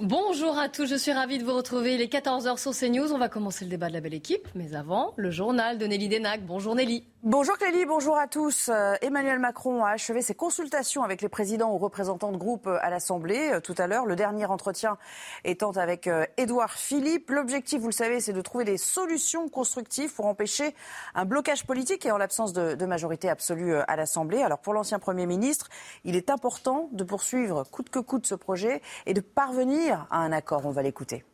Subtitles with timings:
[0.00, 1.96] Bonjour à tous, je suis ravie de vous retrouver.
[1.96, 3.12] Il est 14h sur CNews.
[3.12, 4.46] On va commencer le débat de la belle équipe.
[4.54, 6.46] Mais avant, le journal de Nelly Denac.
[6.46, 7.02] Bonjour Nelly.
[7.24, 8.68] Bonjour Clélie, bonjour à tous.
[8.68, 12.78] Euh, Emmanuel Macron a achevé ses consultations avec les présidents ou représentants de groupe euh,
[12.80, 14.06] à l'Assemblée euh, tout à l'heure.
[14.06, 14.98] Le dernier entretien
[15.42, 17.30] étant avec Édouard Philippe.
[17.30, 20.76] L'objectif, vous le savez, c'est de trouver des solutions constructives pour empêcher
[21.16, 24.40] un blocage politique et en l'absence de, de, majorité absolue à l'Assemblée.
[24.40, 25.68] Alors pour l'ancien Premier ministre,
[26.04, 30.30] il est important de poursuivre coûte que coûte ce projet et de parvenir à un
[30.30, 30.66] accord.
[30.66, 31.24] On va l'écouter.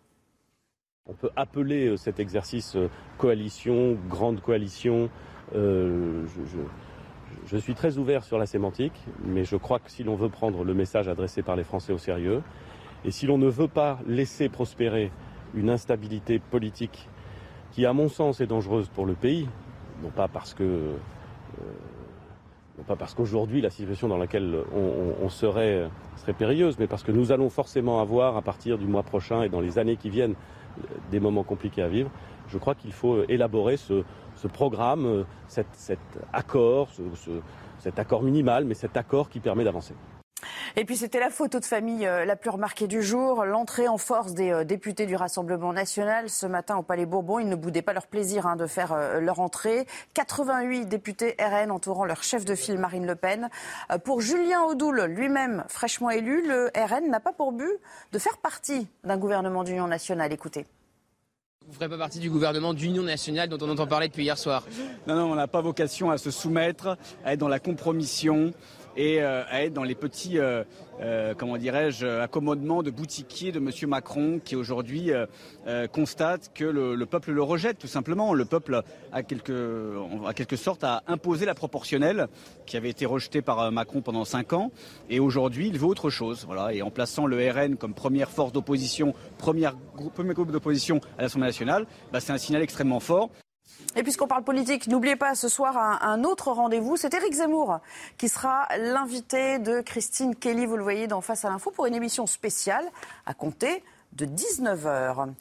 [1.07, 2.75] On peut appeler cet exercice
[3.19, 5.11] coalition, grande coalition.
[5.55, 6.25] Euh,
[7.47, 10.65] je, suis très ouvert sur la sémantique, mais je crois que si l'on veut prendre
[10.65, 12.43] le message adressé par les Français au sérieux,
[13.05, 15.11] et si l'on ne veut pas laisser prospérer
[15.55, 17.09] une instabilité politique
[17.73, 19.49] qui, à mon sens, est dangereuse pour le pays,
[20.03, 20.95] non pas parce que, euh,
[22.79, 27.13] non pas parce qu'aujourd'hui la situation dans laquelle on, serait serait périlleuse, mais parce que
[27.13, 30.35] nous allons forcément avoir, à partir du mois prochain et dans les années qui viennent,
[31.11, 32.11] des moments compliqués à vivre.
[32.49, 34.05] Je crois qu'il faut élaborer ce,
[34.53, 35.67] programme, euh, cet,
[36.33, 36.89] accord,
[37.79, 39.95] cet accord minimal, mais cet accord qui permet d'avancer.
[40.77, 43.97] Et puis c'était la photo de famille euh, la plus remarquée du jour, l'entrée en
[43.97, 47.39] force des euh, députés du Rassemblement national ce matin au Palais Bourbon.
[47.39, 49.87] Ils ne boudaient pas leur plaisir hein, de faire leur entrée.
[50.13, 53.49] 88 députés RN entourant leur chef de file Marine Le Pen.
[54.05, 57.79] Pour Julien Audoul, lui-même fraîchement élu, le RN n'a pas pour but
[58.13, 60.33] de faire partie d'un gouvernement d'union nationale.
[60.33, 60.67] Écoutez.
[61.67, 64.37] Vous ne ferez pas partie du gouvernement d'union nationale dont on entend parler depuis hier
[64.37, 64.65] soir.
[65.07, 68.53] Non, non, on n'a pas vocation à se soumettre, à être dans la compromission
[68.97, 70.65] et euh, à être dans les petits, euh,
[71.01, 73.71] euh, comment dirais-je, accommodements de boutiquiers de M.
[73.89, 75.11] Macron qui aujourd'hui
[75.93, 78.35] constate que le, peuple le rejette tout simplement.
[78.35, 78.83] Le peuple
[79.13, 82.29] a quelque, a quelque sorte à imposer la proportionnelle
[82.67, 84.71] qui avait été rejetée par Macron pendant cinq ans
[85.11, 86.45] et aujourd'hui il veut autre chose.
[86.47, 86.73] Voilà.
[86.73, 91.87] Et en plaçant le RN comme première force d'opposition, premier groupe d'opposition à l'Assemblée nationale,
[92.13, 93.31] bah, c'est un signal extrêmement fort.
[93.97, 96.97] Et puisqu'on parle politique, n'oubliez pas ce soir un, autre rendez-vous.
[96.97, 97.79] C'est Éric Zemmour
[98.19, 101.95] qui sera l'invité de Christine Kelly, vous le voyez dans Face à l'info, pour une
[101.95, 102.85] émission spéciale
[103.27, 103.83] à compter
[104.15, 105.33] de 19h.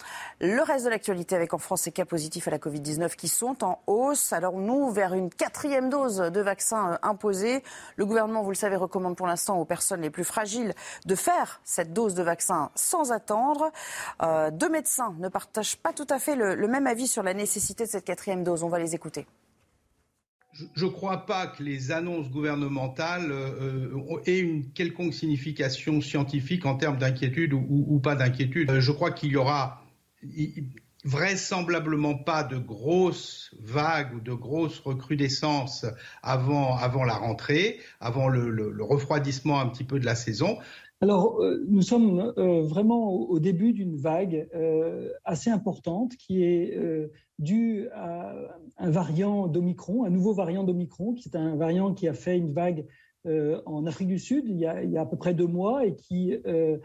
[0.41, 3.63] Le reste de l'actualité avec en France ces cas positifs à la Covid-19 qui sont
[3.63, 4.33] en hausse.
[4.33, 7.63] Alors nous, vers une quatrième dose de vaccin euh, imposée,
[7.95, 10.73] le gouvernement, vous le savez, recommande pour l'instant aux personnes les plus fragiles
[11.05, 13.71] de faire cette dose de vaccin sans attendre.
[14.21, 17.85] Euh, deux médecins ne partagent pas tout à fait le même avis sur la nécessité
[17.85, 18.63] de cette quatrième dose.
[18.63, 19.27] On va les écouter
[20.75, 26.65] je ne crois pas que les annonces gouvernementales euh, euh, aient une quelconque signification scientifique
[26.65, 28.69] en termes d'inquiétude ou, pas d'inquiétude.
[28.69, 29.83] Euh, je crois qu'il y aura
[31.03, 35.85] vraisemblablement pas de grosses vagues ou de grosses recrudescences
[36.21, 40.59] avant, avant la rentrée, avant le, refroidissement un petit peu de la saison.
[41.03, 44.47] Alors, nous sommes vraiment au, début d'une vague
[45.25, 46.79] assez importante qui est
[47.39, 48.33] dû à
[48.77, 52.53] un variant d'Omicron, un nouveau variant d'Omicron, qui est un variant qui a fait une
[52.53, 52.85] vague
[53.25, 56.35] euh, en Afrique du Sud il y, a, à peu près deux mois et qui,
[56.45, 56.77] euh,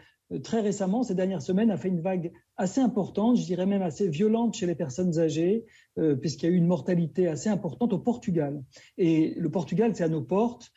[0.43, 4.09] très récemment, ces dernières semaines, a fait une vague assez importante, je dirais même assez
[4.09, 5.65] violente chez les personnes âgées,
[5.99, 8.63] euh, puisqu'il y a eu une mortalité assez importante au Portugal.
[8.99, 10.71] Et le Portugal, c'est à nos portes.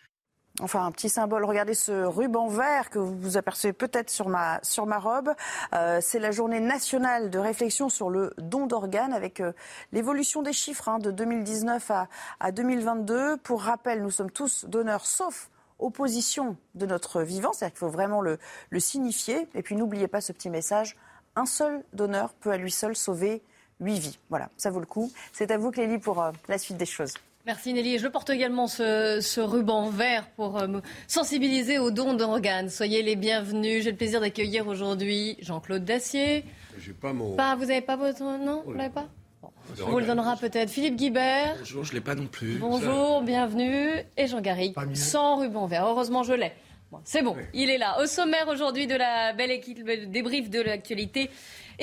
[0.60, 1.46] Enfin, un petit symbole.
[1.46, 5.34] Regardez ce ruban vert que vous apercevez peut-être sur ma, sur ma robe.
[5.74, 9.54] Euh, c'est la journée nationale de réflexion sur le don d'organes avec euh,
[9.94, 12.08] l'évolution des chiffres hein, de 2019 à,
[12.40, 13.38] à 2022.
[13.38, 17.54] Pour rappel, nous sommes tous donneurs sauf opposition de notre vivant.
[17.54, 18.38] C'est-à-dire qu'il faut vraiment le,
[18.70, 19.48] le signifier.
[19.56, 20.98] Et puis n'oubliez pas ce petit message.
[21.38, 23.42] Un seul donneur peut à lui seul sauver
[23.80, 24.20] huit vies.
[24.30, 25.12] Voilà, ça vaut le coup.
[25.32, 27.14] C'est à vous, Clélie, pour euh, la suite des choses.
[27.46, 27.97] Merci Nelly.
[27.97, 32.69] Je porte également ce, ruban vert pour euh, me sensibiliser aux dons d'organes.
[32.69, 33.84] Soyez les bienvenus.
[33.84, 36.46] J'ai le plaisir d'accueillir aujourd'hui Jean-Claude Dacier.
[36.78, 37.31] J'ai pas mon.
[37.31, 38.22] vous n'avez pas votre.
[38.22, 39.07] Non, vous l'avez pas?
[39.44, 40.69] On vous le donnera peut-être.
[40.69, 41.56] Philippe Guibert.
[41.57, 42.57] Bonjour, je ne l'ai pas non plus.
[42.59, 43.90] Bonjour, bienvenue.
[44.18, 45.88] Et Jean Garrigue, sans ruban vert.
[45.88, 46.52] Heureusement, je l'ai.
[47.06, 48.00] c'est bon, il est là.
[48.02, 51.32] Au sommaire aujourd'hui de la belle équipe, débrief de l'actualité.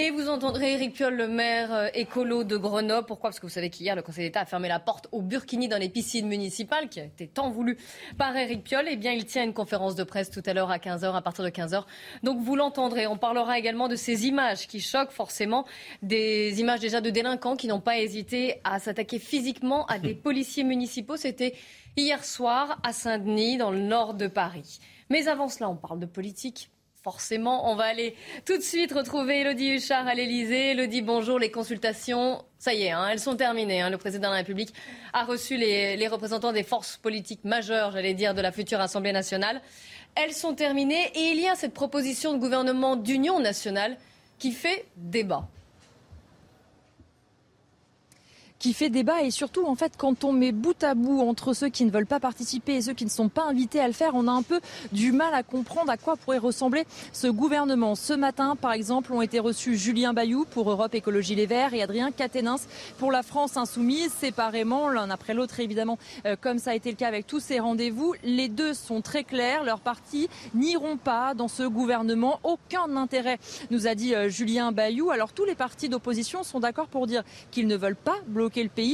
[0.00, 3.04] Et vous entendrez Eric Piolle, le maire euh, écolo de Grenoble.
[3.04, 3.30] Pourquoi?
[3.30, 5.76] Parce que vous savez qu'hier, le Conseil d'État a fermé la porte au burkini dans
[5.76, 7.76] les piscines municipales, qui a été tant voulu
[8.16, 8.86] par Eric Piolle.
[8.88, 11.44] Eh bien, il tient une conférence de presse tout à l'heure à 15h, à partir
[11.44, 11.82] de 15h.
[12.22, 13.08] Donc, vous l'entendrez.
[13.08, 15.66] On parlera également de ces images qui choquent forcément,
[16.02, 20.62] des images déjà de délinquants qui n'ont pas hésité à s'attaquer physiquement à des policiers
[20.62, 21.16] municipaux.
[21.16, 21.56] C'était
[21.96, 24.78] hier soir à Saint-Denis, dans le nord de Paris.
[25.10, 26.70] Mais avant cela, on parle de politique
[27.02, 27.70] forcément.
[27.70, 28.14] On va aller
[28.44, 30.72] tout de suite retrouver Elodie Huchard à l'Elysée.
[30.72, 31.38] Elodie, bonjour.
[31.38, 33.80] Les consultations, ça y est, hein, elles sont terminées.
[33.80, 33.90] Hein.
[33.90, 34.74] Le président de la République
[35.12, 39.12] a reçu les, les représentants des forces politiques majeures, j'allais dire, de la future Assemblée
[39.12, 39.60] nationale.
[40.14, 43.96] Elles sont terminées et il y a cette proposition de gouvernement d'union nationale
[44.38, 45.48] qui fait débat
[48.58, 51.68] qui fait débat et surtout en fait quand on met bout à bout entre ceux
[51.68, 54.12] qui ne veulent pas participer et ceux qui ne sont pas invités à le faire,
[54.14, 54.60] on a un peu
[54.92, 57.94] du mal à comprendre à quoi pourrait ressembler ce gouvernement.
[57.94, 61.82] Ce matin, par exemple, ont été reçus Julien Bayou pour Europe Écologie Les Verts et
[61.82, 62.66] Adrien Quatennens
[62.98, 66.96] pour la France Insoumise, séparément l'un après l'autre évidemment, euh, comme ça a été le
[66.96, 68.14] cas avec tous ces rendez-vous.
[68.24, 73.38] Les deux sont très clairs, leurs partis n'iront pas dans ce gouvernement, aucun intérêt,
[73.70, 75.10] nous a dit euh, Julien Bayou.
[75.10, 78.47] Alors tous les partis d'opposition sont d'accord pour dire qu'ils ne veulent pas bloquer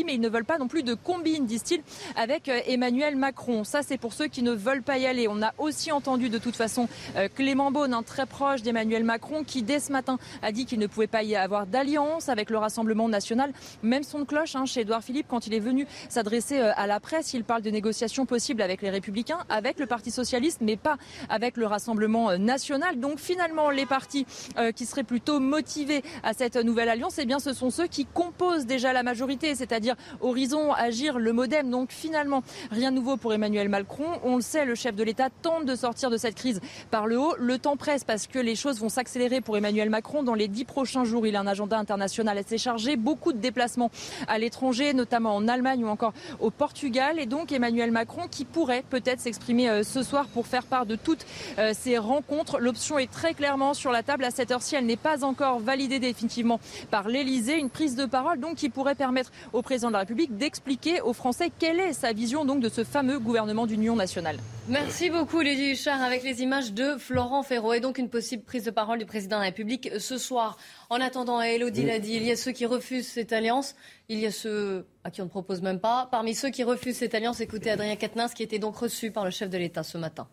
[0.04, 1.82] mais ils ne veulent pas non plus de combine, disent-ils,
[2.16, 3.64] avec euh, Emmanuel Macron.
[3.64, 5.28] Ça, c'est pour ceux qui ne veulent pas y aller.
[5.28, 9.62] On a aussi entendu de toute façon euh, Clément Beaune, très proche d'Emmanuel Macron, qui
[9.62, 13.08] dès ce matin a dit qu'il ne pouvait pas y avoir d'alliance avec le Rassemblement
[13.08, 13.52] national.
[13.82, 16.86] Même son de cloche hein, chez Édouard Philippe, quand il est venu s'adresser euh, à
[16.86, 20.76] la presse, il parle de négociations possibles avec les Républicains, avec le Parti socialiste, mais
[20.76, 20.96] pas
[21.28, 22.98] avec le Rassemblement national.
[22.98, 24.26] Donc finalement, les partis
[24.74, 28.66] qui seraient plutôt motivés à cette nouvelle alliance, eh bien, ce sont ceux qui composent
[28.66, 31.70] déjà la majorité c'est-à-dire Horizon, Agir, le Modem.
[31.70, 34.06] Donc finalement, rien de nouveau pour Emmanuel Macron.
[34.22, 36.60] On le sait, le chef de l'État tente de sortir de cette crise
[36.90, 37.34] par le haut.
[37.38, 40.22] Le temps presse parce que les choses vont s'accélérer pour Emmanuel Macron.
[40.22, 43.90] Dans les dix prochains jours, il a un agenda international assez chargé, beaucoup de déplacements
[44.28, 47.18] à l'étranger, notamment en Allemagne ou encore au Portugal.
[47.18, 50.96] Et donc Emmanuel Macron qui pourrait peut-être s'exprimer euh, ce soir pour faire part de
[50.96, 51.26] toutes
[51.58, 52.58] euh, ces rencontres.
[52.58, 54.76] L'option est très clairement sur la table à cette heure-ci.
[54.76, 56.60] Elle n'est pas encore validée définitivement
[56.90, 57.58] par l'Elysée.
[57.58, 61.12] Une prise de parole donc qui pourrait permettre au président de la République d'expliquer aux
[61.12, 64.38] Français quelle est sa vision donc de ce fameux gouvernement d'union nationale.
[64.68, 68.64] Merci beaucoup, Lydie Huchard, avec les images de Florent Ferraud et donc une possible prise
[68.64, 70.56] de parole du président de la République ce soir.
[70.90, 73.74] En attendant, Elodie l'a dit, il y a ceux qui refusent cette alliance,
[74.08, 76.08] il y a ceux à qui on ne propose même pas.
[76.10, 79.30] Parmi ceux qui refusent cette alliance, écoutez Adrien Quatennens qui était donc reçu par le
[79.30, 80.26] chef de l'État ce matin.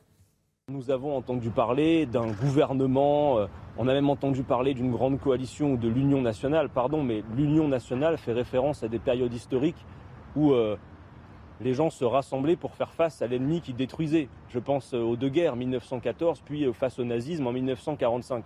[0.71, 3.47] Nous avons entendu parler d'un gouvernement, euh,
[3.77, 7.67] on a même entendu parler d'une grande coalition ou de l'Union nationale, pardon, mais l'Union
[7.67, 9.85] nationale fait référence à des périodes historiques
[10.37, 10.77] où euh,
[11.59, 14.29] les gens se rassemblaient pour faire face à l'ennemi qui détruisait.
[14.47, 18.45] Je pense euh, aux deux guerres, 1914, puis face au nazisme en 1945.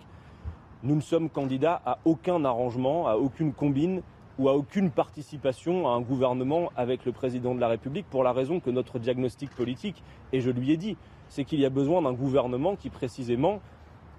[0.82, 4.02] Nous ne sommes candidats à aucun arrangement, à aucune combine
[4.40, 8.32] ou à aucune participation à un gouvernement avec le président de la République pour la
[8.32, 10.02] raison que notre diagnostic politique,
[10.32, 10.96] et je lui ai dit,
[11.28, 13.60] c'est qu'il y a besoin d'un gouvernement qui précisément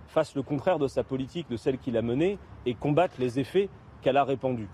[0.08, 3.70] fasse le contraire de sa politique, de celle qu'il a menée, et combatte les effets
[4.02, 4.70] qu'elle a répandus.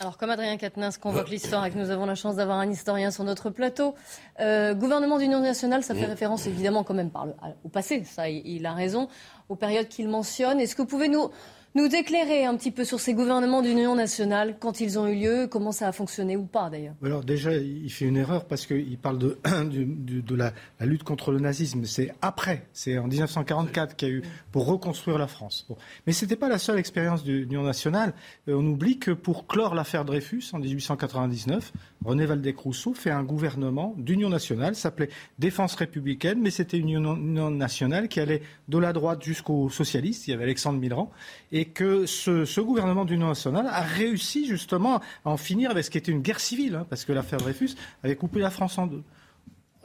[0.00, 3.10] Alors, comme Adrien Quatennens convoque l'histoire et que nous avons la chance d'avoir un historien
[3.10, 3.94] sur notre plateau,
[4.40, 7.26] euh, gouvernement d'union nationale, ça fait référence évidemment quand même par
[7.64, 9.08] au passé, ça il a raison,
[9.48, 10.58] aux périodes qu'il mentionne.
[10.58, 11.30] Est-ce que vous pouvez nous,
[11.76, 15.48] nous éclairer un petit peu sur ces gouvernements d'union nationale, quand ils ont eu lieu,
[15.50, 18.96] comment ça a fonctionné ou pas d'ailleurs Alors déjà, il fait une erreur parce qu'il
[18.96, 19.38] parle de,
[20.36, 20.52] la,
[20.86, 21.84] lutte contre le nazisme.
[21.84, 24.22] C'est après, c'est en 1944 qu'il y a eu
[24.52, 25.66] pour reconstruire la France.
[26.06, 28.14] Mais ce n'était pas la seule expérience de l'union nationale.
[28.48, 31.72] Euh, on oublie que pour clore l'affaire Dreyfus en 1899,
[32.04, 35.08] René Valdec-Rousseau fait un gouvernement d'union nationale, s'appelait
[35.40, 40.28] Défense républicaine, mais c'était une union nationale qui allait de la droite jusqu'aux socialistes.
[40.28, 41.10] Il y avait Alexandre Millerand.
[41.50, 45.90] Et et que ce, gouvernement d'union nationale a réussi justement à en finir avec ce
[45.90, 47.70] qui était une guerre civile, hein, parce que l'affaire Dreyfus
[48.02, 49.02] avait coupé la France en deux.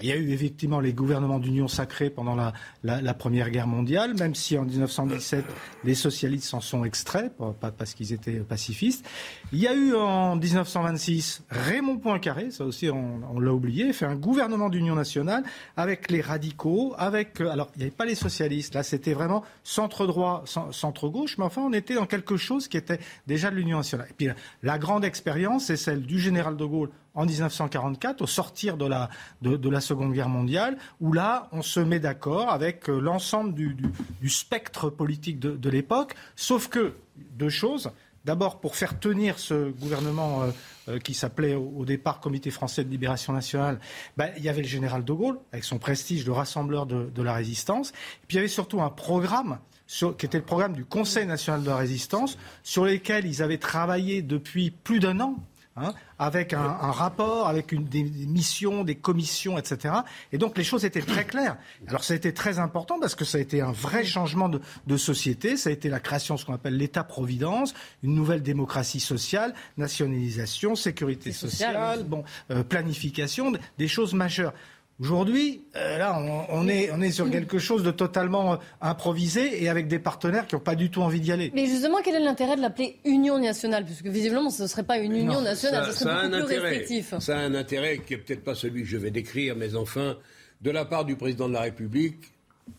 [0.01, 4.33] Il y a eu effectivement les gouvernements d'union sacrés pendant la, Première Guerre mondiale, même
[4.33, 5.43] si en 1917
[5.83, 9.05] les socialistes s'en sont extraits, pas parce qu'ils étaient pacifistes.
[9.51, 14.15] Il y a eu en 1926 Raymond Poincaré, ça aussi on, l'a oublié, fait un
[14.15, 15.43] gouvernement d'union nationale
[15.75, 19.43] avec les radicaux, avec euh, alors il n'y avait pas les socialistes, là c'était vraiment
[19.63, 23.55] centre droit, centre gauche, mais enfin on était dans quelque chose qui était déjà de
[23.55, 24.07] l'union nationale.
[24.09, 24.29] Et puis
[24.63, 29.09] la grande expérience, c'est celle du général de Gaulle en 1944, au sortir de la,
[29.41, 34.29] de, la Seconde Guerre mondiale, où là, on se met d'accord avec euh, l'ensemble du,
[34.29, 37.91] spectre politique de, l'époque, sauf que, deux choses.
[38.25, 40.51] D'abord, pour faire tenir ce gouvernement euh,
[40.89, 43.79] euh, qui s'appelait au, départ Comité français de libération nationale,
[44.17, 47.33] ben, il y avait le général de Gaulle, avec son prestige de rassembleur de, la
[47.33, 47.89] résistance.
[47.89, 51.63] Et puis il y avait surtout un programme qui était le programme du Conseil national
[51.63, 55.35] de la résistance, sur lequel ils avaient travaillé depuis plus d'un an
[55.81, 59.93] Hein, avec un, rapport, avec une, des missions, des commissions, etc.
[60.33, 61.57] Et donc les choses étaient très claires.
[61.87, 64.97] Alors ça a été très important parce que ça a été un vrai changement de,
[64.97, 65.55] société.
[65.55, 70.75] Ça a été la création de ce qu'on appelle l'État-providence, une nouvelle démocratie sociale, nationalisation,
[70.75, 74.53] sécurité sociale, bon, euh, planification, des choses majeures.
[74.99, 79.69] Aujourd'hui, euh, là, on, est, on est sur quelque chose de totalement euh, improvisé et
[79.69, 81.51] avec des partenaires qui n'ont pas du tout envie d'y aller.
[81.55, 83.85] Mais justement, quel est l'intérêt de l'appeler Union nationale?
[83.85, 87.13] Puisque visiblement, ce ne serait pas une Union nationale, ça, ce serait beaucoup plus restrictif.
[87.19, 90.17] Ça a un intérêt qui n'est peut-être pas celui que je vais décrire, mais enfin,
[90.61, 92.33] de la part du président de la République,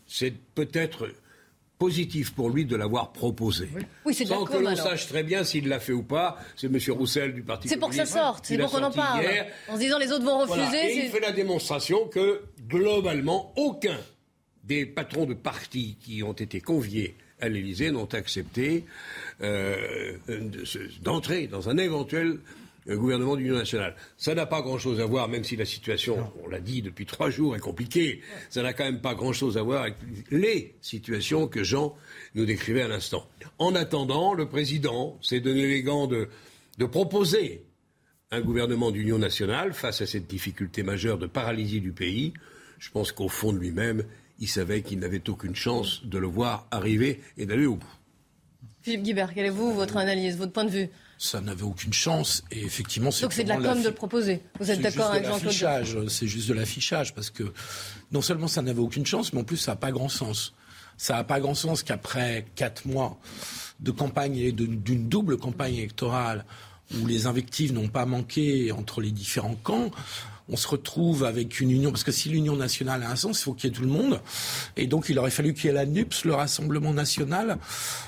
[0.05, 1.07] c'est peut-être
[1.81, 3.67] positif pour lui de l'avoir proposé.
[4.05, 6.37] Oui, c'est Sans que l'on sache très bien s'il l'a fait ou pas.
[6.55, 6.77] C'est M.
[6.89, 9.25] Roussel du Parti C'est pour que ça sorte, c'est pour qu'on en parle.
[9.67, 10.77] En se disant les autres vont refuser.
[10.77, 13.97] Et il fait la démonstration que, globalement, aucun
[14.63, 18.85] des patrons de partis qui ont été conviés à l'Élysée n'ont accepté
[19.41, 20.17] euh,
[21.01, 22.37] d'entrer dans un éventuel
[22.85, 23.95] le gouvernement d'union nationale.
[24.17, 27.29] Ça n'a pas grand-chose à voir, même si la situation, on l'a dit depuis trois
[27.29, 29.95] jours, est compliquée, ça n'a quand même pas grand-chose à voir avec
[30.31, 31.95] les situations que Jean
[32.35, 33.27] nous décrivait à l'instant.
[33.59, 36.29] En attendant, le président s'est donné les gants de,
[36.77, 37.63] de proposer
[38.31, 42.33] un gouvernement d'union nationale face à cette difficulté majeure de paralysie du pays.
[42.79, 44.03] Je pense qu'au fond de lui-même,
[44.39, 47.93] il savait qu'il n'avait aucune chance de le voir arriver et d'aller au bout.
[48.81, 50.89] Philippe Guibert, quelle est vous, votre analyse, votre point de vue?
[51.21, 52.43] Ça n'avait aucune chance.
[52.51, 53.21] Et effectivement, c'est.
[53.21, 54.41] Donc c'est de la com de le proposer.
[54.59, 57.53] Vous êtes d'accord avec Jean-Claude C'est juste de l'affichage parce que
[58.11, 60.53] non seulement ça n'avait aucune chance, mais en plus ça n'a pas grand sens.
[60.97, 63.19] Ça n'a pas grand sens qu'après quatre mois
[63.79, 66.43] de campagne et d'une double campagne électorale
[66.99, 69.91] où les invectives n'ont pas manqué entre les différents camps,
[70.51, 73.43] on se retrouve avec une union, parce que si l'union nationale a un sens, il
[73.43, 74.19] faut qu'il y ait tout le monde.
[74.75, 77.57] Et donc, il aurait fallu qu'il y ait la NUPS, le Rassemblement national,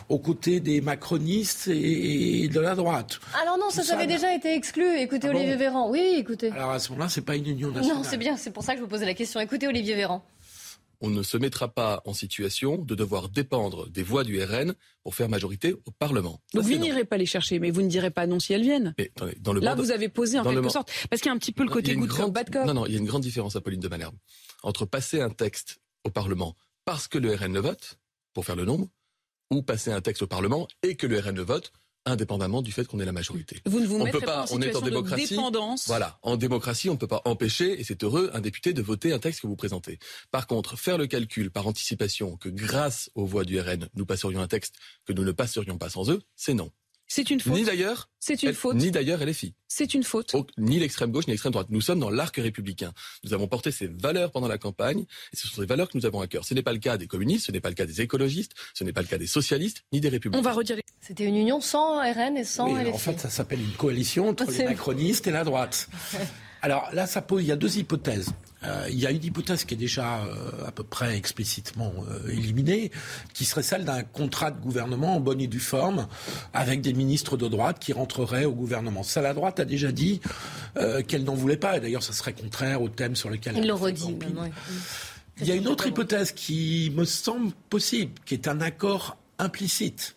[0.09, 3.19] aux côtés des macronistes et de la droite.
[3.41, 5.00] Alors non, ça, avait déjà été exclu.
[5.00, 5.89] Écoutez ah Olivier Véran.
[5.89, 6.51] Oui, écoutez.
[6.51, 7.97] Alors à ce moment-là, c'est pas une union nationale.
[7.97, 9.39] Non, c'est bien, c'est pour ça que je vous posais la question.
[9.39, 10.23] Écoutez Olivier Véran
[11.03, 15.15] on ne se mettra pas en situation de devoir dépendre des voix du RN pour
[15.15, 16.41] faire majorité au Parlement.
[16.53, 18.95] Donc vous n'irez pas les chercher, mais vous ne direz pas non si elles viennent.
[19.62, 21.69] Là, vous avez posé en quelque sorte, parce qu'il y a un petit peu le
[21.69, 22.65] côté goût de bas de corps.
[22.65, 24.15] Non, non, il y a une grande différence, Apolline de Malherbe,
[24.63, 26.55] entre passer un texte au Parlement
[26.86, 28.00] parce que le RN le vote,
[28.33, 28.88] pour faire le nombre,
[29.51, 31.74] ou passer un texte au Parlement et que le RN le vote
[32.05, 33.62] indépendamment du fait qu'on est la majorité.
[33.65, 35.38] Vous ne vous on peut pas, on est en démocratie.
[35.88, 39.13] voilà, en démocratie, on ne peut pas empêcher, et c'est heureux, un député de voter
[39.13, 40.00] un texte que vous présentez.
[40.31, 44.41] Par contre, faire le calcul par anticipation que grâce aux voix du RN, nous passerions
[44.41, 46.72] un texte que nous ne passerions pas sans eux, c'est non.
[47.15, 47.53] C'est une faute.
[47.53, 48.10] Ni d'ailleurs.
[48.20, 48.75] C'est une faute.
[48.75, 49.53] Ni d'ailleurs LFI.
[49.67, 50.34] C'est une faute.
[50.58, 51.67] ni l'extrême gauche, ni l'extrême droite.
[51.70, 52.91] Nous sommes dans l'arc républicain.
[53.24, 56.08] Nous avons porté ces valeurs pendant la campagne, et ce sont ces valeurs que nous
[56.08, 56.43] avons à cœur.
[56.43, 58.84] Ce n'est pas le cas des communistes, ce n'est pas le cas des écologistes, ce
[58.84, 60.39] n'est pas le cas des socialistes, ni des républicains.
[60.39, 60.82] On va retirer.
[61.01, 62.89] C'était une union sans RN et sans LFI.
[62.89, 65.89] En fait, ça s'appelle une coalition entre les macronistes et la droite.
[66.63, 68.32] Alors là, ça pose, il y a deux hypothèses.
[68.65, 72.29] Euh, il y a une hypothèse qui est déjà euh, à peu près explicitement euh,
[72.29, 72.91] éliminée,
[73.34, 76.08] qui serait celle d'un contrat de gouvernement en bonne et due forme,
[76.53, 79.03] avec des ministres de droite qui rentreraient au gouvernement.
[79.03, 80.22] Ça, la droite a déjà dit
[81.08, 83.58] qu'elle n'en voulait pas, et d'ailleurs, ça serait contraire au thème sur lequel...
[83.58, 84.17] Il le redit.
[85.39, 90.15] Il y a une autre hypothèse qui me semble possible, qui est un accord implicite,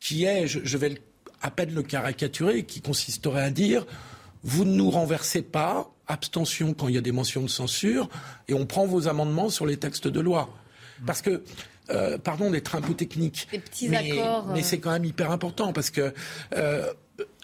[0.00, 1.00] qui est, je, je vais
[1.42, 3.86] à peine le caricaturer, qui consisterait à dire
[4.42, 8.08] vous ne nous renversez pas, abstention quand il y a des mentions de censure,
[8.48, 10.50] et on prend vos amendements sur les textes de loi.
[11.06, 11.42] Parce que,
[11.90, 13.48] euh, pardon d'être un peu technique,
[13.88, 14.12] mais,
[14.52, 16.12] mais c'est quand même hyper important, parce que
[16.56, 16.92] euh,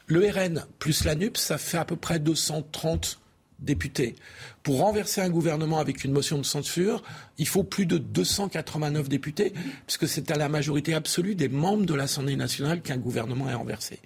[0.06, 3.20] le RN plus la NUP, ça fait à peu près 230
[3.58, 4.14] députés.
[4.62, 7.02] Pour renverser un gouvernement avec une motion de censure,
[7.38, 9.52] il faut plus de 289 députés,
[9.86, 14.00] puisque c'est à la majorité absolue des membres de l'Assemblée nationale qu'un gouvernement est renversé.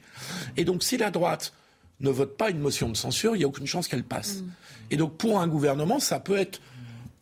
[0.56, 1.52] Et donc si la droite
[2.00, 4.36] ne vote pas une motion de censure, il n'y a aucune chance qu'elle passe.
[4.36, 4.50] Mm.
[4.92, 6.60] Et donc pour un gouvernement, ça peut être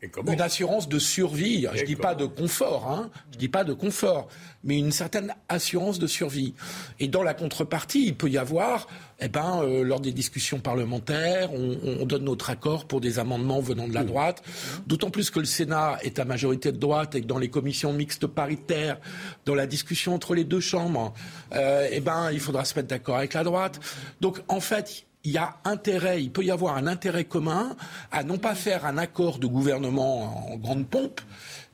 [0.00, 1.66] une assurance de survie.
[1.74, 4.28] Je ne dis pas de confort, hein, je dis pas de confort,
[4.62, 6.54] mais une certaine assurance de survie.
[7.00, 8.86] Et dans la contrepartie, il peut y avoir,
[9.18, 13.88] eh ben, euh, lors des discussions parlementaires, on, donne notre accord pour des amendements venant
[13.88, 14.42] de la droite.
[14.86, 17.92] D'autant plus que le Sénat est à majorité de droite et que dans les commissions
[17.92, 18.98] mixtes paritaires,
[19.46, 21.12] dans la discussion entre les deux chambres,
[21.54, 23.80] euh, eh ben, il faudra se mettre d'accord avec la droite.
[24.20, 27.76] Donc, en fait, il y a intérêt, il peut y avoir un intérêt commun
[28.12, 31.20] à non pas faire un accord de gouvernement en grande pompe,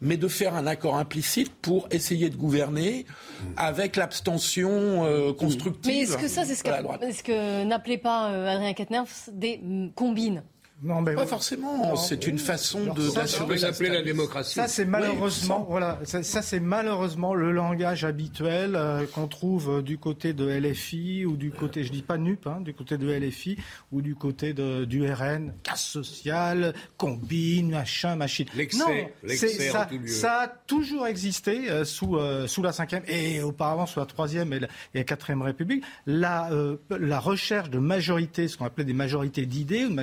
[0.01, 3.07] mais de faire un accord implicite pour essayer de gouverner
[3.57, 5.93] avec l'abstention euh, constructive.
[5.93, 9.61] Mais est-ce que ça, c'est ce, ce que n'appelait pas euh, Adrien Quatennens des
[9.95, 10.43] combines?
[10.83, 11.97] Non, mais pas forcément.
[11.97, 14.55] C'est une façon de d'assurer la démocratie.
[14.55, 19.99] Ça, c'est malheureusement, voilà, ça, c'est malheureusement le langage habituel euh, qu'on trouve euh, du
[19.99, 23.57] côté de LFI ou du côté, je dis pas NUP, hein, du côté de LFI
[23.93, 28.47] ou du côté de, du RN, casse sociale, combine, machin, machine.
[28.55, 29.13] L'excès,
[29.71, 34.53] ça, ça a toujours existé euh, sous sous la cinquième et auparavant sous la troisième
[34.53, 34.61] et
[34.93, 35.85] la, quatrième République.
[36.07, 36.51] La
[36.91, 39.95] la recherche de majorité, ce qu'on appelait des majorités d'idées ou de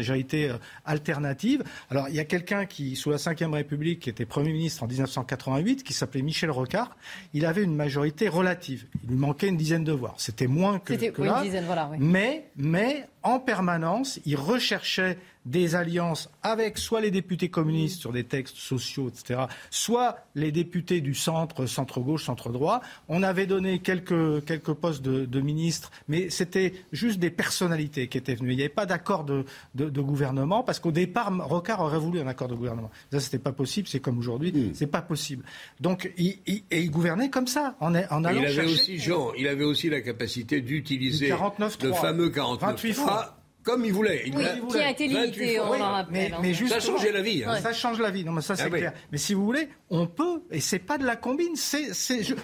[0.85, 1.63] majorités alternative.
[1.89, 4.87] Alors, il y a quelqu'un qui, sous la Ve République, qui était Premier ministre en
[4.87, 6.95] 1988, qui s'appelait Michel Rocard.
[7.33, 8.87] Il avait une majorité relative.
[9.03, 10.13] Il lui manquait une dizaine de voix.
[10.17, 11.39] C'était moins que, que là.
[11.39, 11.97] Une dizaine, voilà, oui.
[11.99, 18.23] Mais, mais en permanence, il recherchait des alliances avec soit les députés communistes sur des
[18.23, 22.81] textes sociaux, etc., soit les députés du centre, centre-gauche, centre-droit.
[23.09, 28.35] On avait donné quelques, quelques postes de, ministres, mais c'était juste des personnalités qui étaient
[28.35, 28.51] venues.
[28.51, 32.27] Il n'y avait pas d'accord de, de, gouvernement, parce qu'au départ, Rocard aurait voulu un
[32.27, 32.91] accord de gouvernement.
[33.11, 34.71] Ça, c'était pas possible, c'est comme aujourd'hui, hmm.
[34.75, 35.43] c'est pas possible.
[35.79, 38.73] Donc, il, et il gouvernait comme ça, en, en allant il avait chercher...
[38.73, 43.10] Aussi, Jean, il avait aussi la capacité d'utiliser le fameux 49 28 fois
[43.63, 44.23] comme il voulait.
[44.25, 44.33] Il
[44.67, 46.35] qui a été limité, on en rappelle.
[46.41, 46.67] Mais, hein.
[46.67, 47.43] ça change la vie.
[47.45, 47.59] Hein.
[47.61, 48.23] Ça change la vie.
[48.23, 48.93] Non, mais ça c'est ah clair.
[49.11, 51.55] Mais si vous voulez, on peut, et c'est pas de la combine.
[51.55, 51.91] C'est,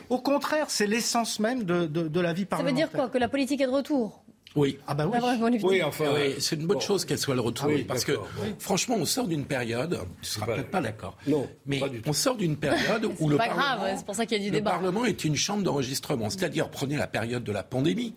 [0.10, 2.76] au contraire, c'est l'essence même de, de, la vie parlementaire.
[2.76, 4.24] Ça veut dire quoi Que la politique est de retour?
[4.56, 4.80] Oui.
[4.88, 5.60] Ah bah oui.
[5.64, 7.70] oui enfin, oui, c'est une bonne chose qu'elle soit le retour.
[7.88, 8.14] parce que
[8.58, 11.16] franchement, on sort d'une période, tu seras peut-être pas d'accord.
[11.28, 11.48] Non.
[11.66, 14.50] Mais on sort d'une période où le, pas Parlement, grave, pour ça qu'il y a
[14.50, 16.30] du le Parlement est une chambre d'enregistrement.
[16.30, 18.16] C'est-à-dire, prenez la période de la pandémie,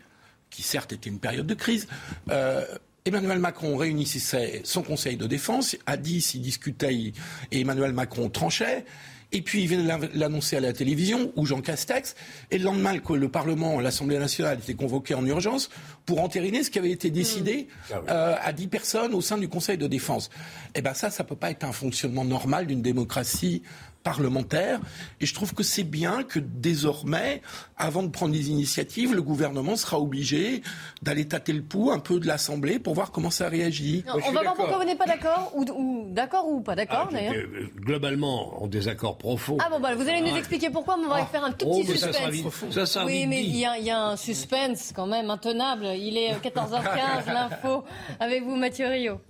[0.48, 1.88] qui certes était une période de crise.
[2.30, 2.64] Euh,
[3.04, 5.76] Emmanuel Macron réunissait son conseil de défense.
[5.86, 7.12] À 10, il discutait
[7.50, 8.84] et Emmanuel Macron tranchait.
[9.32, 12.16] Et puis il venait l'annoncer à la télévision, ou Jean Castex.
[12.50, 15.70] Et le lendemain, le Parlement, l'Assemblée nationale était convoqué en urgence
[16.04, 17.94] pour entériner ce qui avait été décidé mmh.
[17.94, 20.30] ah euh, à 10 personnes au sein du Conseil de défense.
[20.74, 23.62] Eh bien ça, ça ne peut pas être un fonctionnement normal d'une démocratie
[24.02, 24.80] parlementaire.
[25.20, 27.42] Et je trouve que c'est bien que désormais,
[27.76, 30.62] avant de prendre des initiatives, le gouvernement sera obligé
[31.02, 34.04] d'aller tâter le pouls un peu de l'Assemblée pour voir comment ça réagit.
[34.12, 37.34] on va voir pourquoi vous n'êtes pas d'accord, ou, d'accord ou pas d'accord ah, d'ailleurs.
[37.34, 39.58] Euh, globalement, en désaccord profond.
[39.60, 41.26] Ah bon, bah, vous allez nous expliquer pourquoi, mais on va ah.
[41.26, 42.84] faire un tout petit oh, suspense.
[42.86, 45.86] Ça, oui, mais il y, y, a un suspense quand même intenable.
[45.96, 47.84] Il est 14h15, l'info
[48.18, 49.20] avec vous, Mathieu Rio.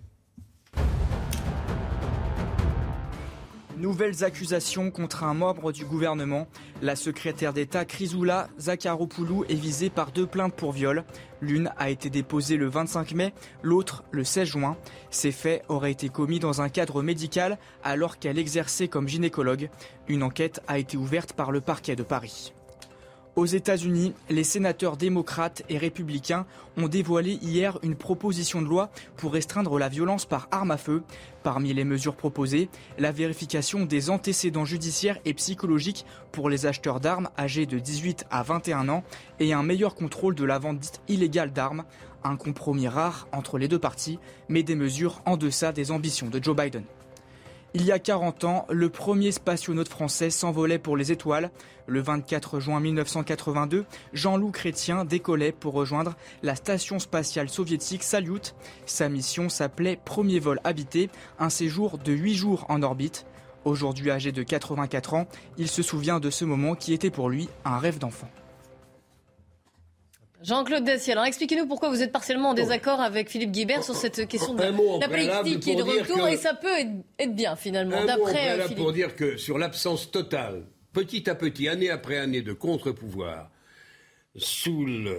[3.80, 6.48] Nouvelles accusations contre un membre du gouvernement.
[6.82, 11.02] La secrétaire d'État Chrysoula Zakharopoulou est visée par deux plaintes pour viol.
[11.40, 13.32] L'une a été déposée le 25 mai,
[13.62, 14.76] l'autre le 16 juin.
[15.08, 19.70] Ces faits auraient été commis dans un cadre médical alors qu'elle exerçait comme gynécologue.
[20.08, 22.52] Une enquête a été ouverte par le parquet de Paris.
[23.36, 26.46] Aux États-Unis, les sénateurs démocrates et républicains
[26.76, 31.04] ont dévoilé hier une proposition de loi pour restreindre la violence par arme à feu.
[31.44, 37.30] Parmi les mesures proposées, la vérification des antécédents judiciaires et psychologiques pour les acheteurs d'armes
[37.38, 39.04] âgés de 18 à 21 ans
[39.38, 41.84] et un meilleur contrôle de la vente illégale d'armes.
[42.24, 46.42] Un compromis rare entre les deux parties, mais des mesures en deçà des ambitions de
[46.42, 46.84] Joe Biden.
[47.72, 51.52] Il y a 40 ans, le premier spationaute français s'envolait pour les étoiles.
[51.86, 58.56] Le 24 juin 1982, Jean-Loup Chrétien décollait pour rejoindre la station spatiale soviétique Salyut.
[58.86, 63.24] Sa mission s'appelait Premier vol habité, un séjour de 8 jours en orbite.
[63.64, 67.48] Aujourd'hui âgé de 84 ans, il se souvient de ce moment qui était pour lui
[67.64, 68.30] un rêve d'enfant.
[70.42, 74.26] Jean-Claude Dacier, alors expliquez-nous pourquoi vous êtes partiellement en désaccord avec Philippe Guibert sur cette
[74.26, 76.78] question de la politique qui est de retour et ça peut
[77.18, 78.78] être, bien finalement, d'après euh, Philippe.
[78.78, 83.50] pour dire que sur l'absence totale, petit à petit, année après année, de contre-pouvoir
[84.36, 85.12] sous la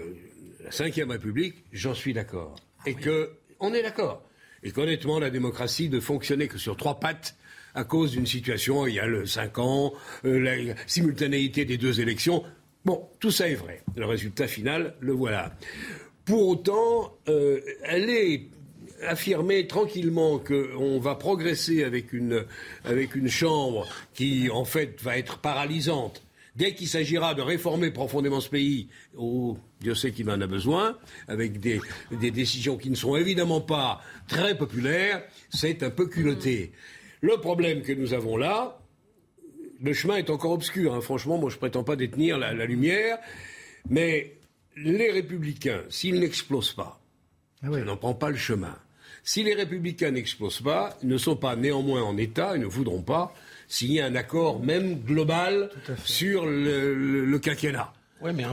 [0.70, 2.56] Ve République, j'en suis d'accord.
[2.80, 4.24] Ah et que, on est d'accord.
[4.64, 7.36] Et qu'honnêtement, la démocratie ne fonctionnait que sur trois pattes
[7.74, 9.94] à cause d'une situation, il y a le 5 ans,
[10.26, 12.44] euh, la simultanéité des deux élections.
[12.84, 13.84] Bon, tout ça est vrai.
[13.96, 15.54] Le résultat final, le voilà.
[16.26, 18.48] Pour autant, euh, elle est
[19.08, 22.46] affirmer tranquillement qu'on va progresser avec une,
[23.28, 26.24] chambre qui, en fait, va être paralysante.
[26.56, 30.98] Dès qu'il s'agira de réformer profondément ce pays, oh, Dieu sait qu'il en a besoin,
[31.28, 31.80] avec des,
[32.12, 36.74] des décisions qui ne sont évidemment pas très populaires, c'est un peu culotté.
[37.22, 38.81] Le problème que nous avons là,
[39.82, 40.94] le chemin est encore obscur.
[40.94, 41.02] Hein.
[41.02, 43.18] Franchement, moi, je prétends pas détenir la, lumière.
[43.90, 44.34] Mais
[44.76, 47.00] les républicains, s'ils n'explosent pas,
[47.64, 48.76] ah ça n'en prend pas le chemin.
[49.24, 53.02] Si les républicains n'explosent pas, ils ne sont pas néanmoins en état, ils ne voudront
[53.02, 53.34] pas
[53.68, 55.70] signer un accord même global
[56.04, 57.94] sur le quinquennat.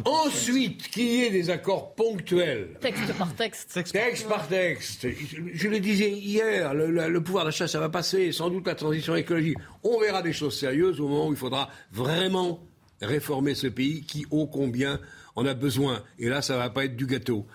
[0.05, 2.71] Ensuite, qu'il y ait des accords ponctuels.
[2.81, 3.81] Texte par texte.
[3.93, 5.07] Texte, par texte.
[5.53, 9.59] Je le disais hier, le, pouvoir d'achat, ça va passer, sans doute la transition écologique.
[9.85, 12.61] On verra des choses sérieuses au moment où il faudra vraiment
[13.03, 15.01] réformer ce pays qui, ô combien,
[15.37, 16.03] en a besoin.
[16.19, 17.47] Et là, ça va pas être du gâteau.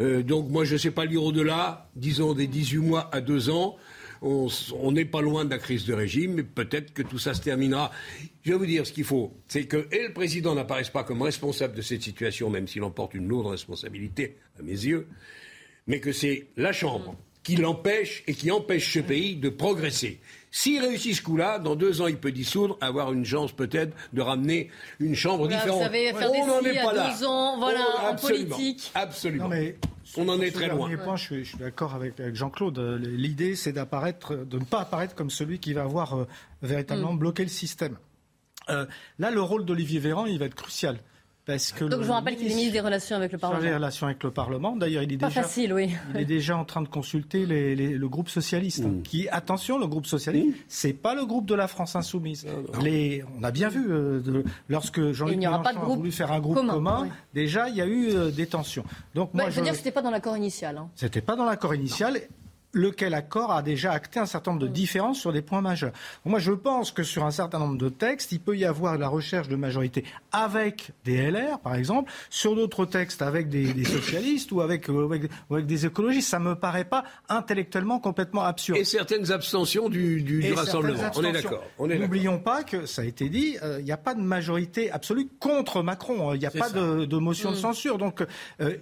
[0.00, 3.50] Euh, donc moi, je ne sais pas lire au-delà, disons des 18 mois à 2
[3.50, 3.76] ans
[4.22, 7.42] on n'est pas loin de la crise de régime, mais peut-être que tout ça se
[7.42, 7.90] terminera.
[8.42, 11.74] Je vais vous dire ce qu'il faut, c'est que le président n'apparaisse pas comme responsable
[11.74, 15.06] de cette situation, même s'il en porte une lourde responsabilité à mes yeux,
[15.86, 17.16] mais que c'est la Chambre
[17.48, 20.20] qui l'empêchent et qui empêchent ce pays de progresser.
[20.50, 24.20] S'il réussit ce coup-là, dans deux ans, il peut dissoudre, avoir une chance peut-être de
[24.20, 24.68] ramener
[25.00, 25.78] une chambre différente.
[25.78, 27.10] Vous savez, faire On n'en est pas là.
[27.10, 28.90] Deux ans, voilà, oh, en politique.
[28.94, 29.48] Absolument.
[29.48, 29.76] mais
[30.18, 30.94] on en est très loin.
[30.98, 32.78] Point, je suis, d'accord avec, Jean-Claude.
[33.02, 36.26] L'idée, c'est d'apparaître, de ne pas apparaître comme celui qui va avoir euh,
[36.60, 37.18] véritablement mm.
[37.18, 37.96] bloqué le système.
[38.68, 38.84] Euh,
[39.18, 40.98] là, le rôle d'Olivier Véran, il va être crucial.
[41.48, 43.62] Donc je vous rappelle qu'il est ministre des Relations avec le Parlement.
[43.62, 44.76] Des relations avec le Parlement.
[44.76, 45.90] D'ailleurs, il est Pas déjà, facile, oui.
[46.14, 48.84] il est déjà en train de consulter le groupe socialiste.
[48.84, 49.02] Mmh.
[49.02, 50.60] Qui, attention, le groupe socialiste, mmh.
[50.68, 52.46] c'est pas le groupe de la France insoumise.
[52.82, 57.08] Les, on a bien vu euh, lorsque Jean-Luc Mélenchon a voulu faire un groupe commun,
[57.34, 58.84] déjà il y a eu euh, des tensions.
[59.14, 60.76] Donc bah, moi, je veux dire que c'était pas dans l'accord initial.
[60.76, 60.90] Hein.
[60.94, 62.18] C'était pas dans l'accord initial
[62.72, 65.92] lequel accord a déjà acté un certain nombre de différences sur des points majeurs.
[66.24, 69.08] Moi, je pense que sur un certain nombre de textes, il peut y avoir la
[69.08, 74.60] recherche de majorité avec des LR, par exemple, sur d'autres textes avec des, socialistes ou
[74.60, 76.28] avec, avec, des écologistes.
[76.28, 78.78] Ça ne me paraît pas intellectuellement complètement absurde.
[78.78, 81.10] Et certaines abstentions du, du, rassemblement.
[81.16, 81.64] On est d'accord.
[81.78, 85.28] N'oublions pas que, ça a été dit, euh, il n'y a pas de majorité absolue
[85.40, 86.34] contre Macron.
[86.34, 87.60] Il n'y a pas de, motion de mm.
[87.60, 87.98] censure.
[87.98, 88.24] Donc,
[88.60, 88.76] euh,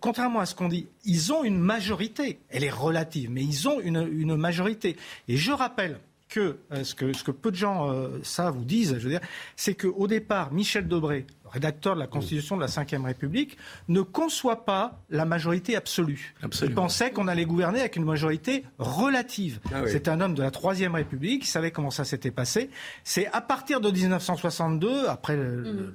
[0.00, 2.38] contrairement à ce qu'on dit, ils ont une majorité.
[2.48, 4.96] Elle est relative mais ils ont une, majorité.
[5.28, 8.64] Et je rappelle que, euh, ce que ce que peu de gens euh, savent ou
[8.64, 9.20] disent, je veux dire,
[9.54, 13.56] c'est qu'au départ, Michel Debré, rédacteur de la Constitution de la Ve République,
[13.88, 16.34] ne conçoit pas la majorité absolue.
[16.42, 19.60] Il pensait qu'on allait gouverner avec une majorité relative.
[19.72, 22.70] Ah c'est un homme de la Troisième République, il savait comment ça s'était passé.
[23.04, 25.94] C'est à partir de 1962, après le,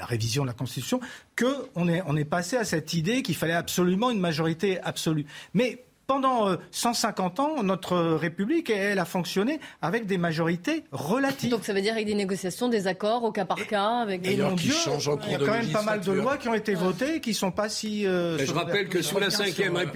[0.00, 1.00] la révision de la Constitution,
[1.38, 5.26] qu'on est, on est passé à cette idée qu'il fallait absolument une majorité absolue.
[5.54, 11.50] Mais pendant 150 euh, ans, notre République, elle a fonctionné avec des majorités relatives.
[11.50, 14.32] Donc ça veut dire avec des négociations, des accords au cas par cas avec des...
[14.32, 16.54] Et qui changent en Il y a quand même pas mal de lois qui ont
[16.54, 18.08] été votées et qui ne sont pas si...
[18.08, 19.54] Euh, je rappelle que sous la 5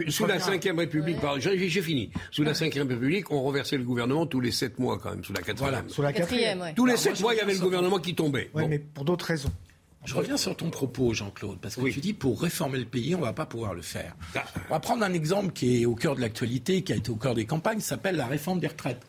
[0.09, 4.41] sous la cinquième République, j'ai fini, sous la 5 République, on renversait le gouvernement tous
[4.41, 7.21] les 7 mois quand même, sous la 4 Voilà, sous la 4 Tous les 7
[7.23, 8.51] mois, il y avait le gouvernement qui tombait.
[8.55, 9.51] Oui, mais pour d'autres raisons.
[10.05, 13.21] Je reviens sur ton propos, Jean-Claude, parce que tu dis pour réformer le pays, on
[13.21, 14.15] ne va pas pouvoir le faire.
[14.35, 14.45] Ah.
[14.69, 17.17] On va prendre un exemple qui est au cœur de l'actualité, qui a été au
[17.17, 19.03] cœur des campagnes, s'appelle la réforme des retraites.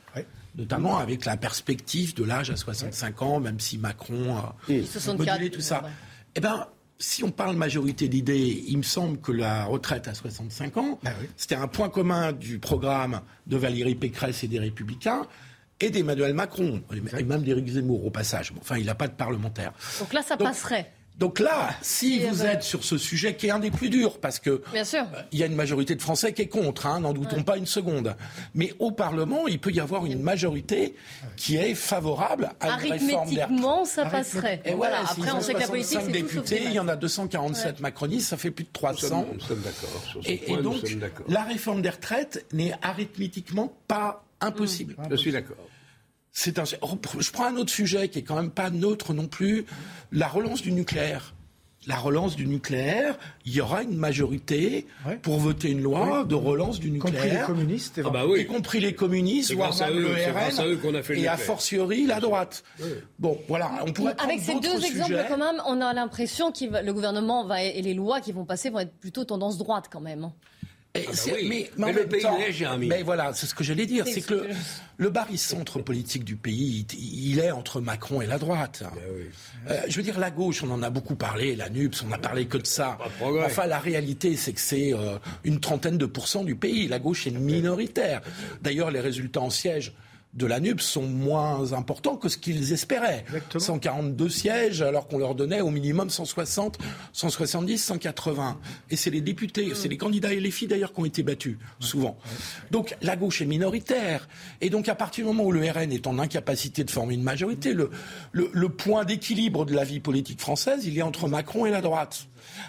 [0.57, 5.59] Notamment avec la perspective de l'âge à 65 ans, même si Macron a modulé tout
[5.59, 5.83] ça.
[6.33, 6.65] Eh bien,
[6.97, 11.11] si on parle majorité d'idées, il me semble que la retraite à 65 ans, bah
[11.35, 15.27] c'était un point commun du programme de Valérie Pécresse et des Républicains
[15.79, 16.81] et d'Emmanuel Macron,
[17.17, 18.53] et même d'Éric Zemmour au passage.
[18.59, 19.73] enfin, il n'a pas de parlementaire.
[19.99, 20.91] Donc là, ça passerait.
[21.17, 24.39] Donc là, si vous êtes sur ce sujet qui est un des plus durs, parce
[24.39, 24.83] que euh,
[25.31, 27.65] il y a une majorité de Français qui est contre, hein, n'en doutons pas une
[27.65, 28.17] seconde.
[28.53, 30.93] Mais au Parlement, il peut y avoir une majorité
[31.37, 34.61] qui est favorable à une réforme Arithmétiquement, ça passerait.
[34.65, 35.03] Et voilà.
[35.09, 38.37] Après, on sait que la politique, c'est députés, il y en a 247 macronistes, ça
[38.37, 39.27] fait plus de 300.
[39.33, 40.21] Nous sommes, d'accord.
[40.25, 40.81] Et, et donc,
[41.29, 44.95] la réforme des retraites n'est arithmétiquement pas impossible.
[45.09, 45.57] Je suis d'accord.
[46.31, 46.65] C'est un...
[46.65, 49.65] Je prends un autre sujet qui est quand même pas neutre non plus,
[50.11, 51.33] la relance du nucléaire.
[51.87, 54.87] La relance du nucléaire, il y aura une majorité
[55.21, 57.25] pour voter une loi de relance du nucléaire.
[57.25, 58.41] Y compris les communistes, ah bah oui.
[58.41, 62.63] y compris les communistes, voire même le RN, et a fortiori la droite.
[63.19, 66.91] Bon, voilà, on pourrait Avec ces deux exemples quand même, on a l'impression que le
[66.93, 70.31] gouvernement va, et les lois qui vont passer vont être plutôt tendance droite quand même.
[70.95, 71.01] Hein.
[71.07, 71.29] Ah
[71.77, 72.87] bah mais, le pays est, Jérémy.
[72.87, 74.05] Mais voilà, c'est ce que j'allais dire.
[74.07, 74.49] C'est que le,
[74.97, 78.83] le barycentre politique du pays, il, est entre Macron et la droite.
[78.83, 78.91] Bah
[79.71, 82.17] euh, je veux dire, la gauche, on en a beaucoup parlé, la NUPS, on n'a
[82.17, 82.97] parlé que de ça.
[83.21, 86.87] Enfin, la réalité, c'est que c'est euh, une trentaine de pourcents du pays.
[86.87, 88.21] La gauche est minoritaire.
[88.61, 89.93] D'ailleurs, les résultats en siège
[90.35, 93.25] de la NUP sont moins importants que ce qu'ils espéraient.
[93.57, 96.77] 142 sièges, alors qu'on leur donnait au minimum 160,
[97.13, 98.59] 170, 180.
[98.89, 101.57] Et c'est les députés, c'est les candidats et les filles d'ailleurs qui ont été battus,
[101.79, 102.17] souvent.
[102.71, 104.27] Donc la gauche est minoritaire.
[104.61, 107.23] Et donc à partir du moment où le RN est en incapacité de former une
[107.23, 107.89] majorité, le,
[108.31, 112.27] le, point d'équilibre de la vie politique française, il est entre Macron et la droite.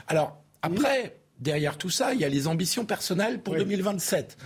[0.09, 4.39] Alors, après, derrière tout ça, il y a les ambitions personnelles pour 2027.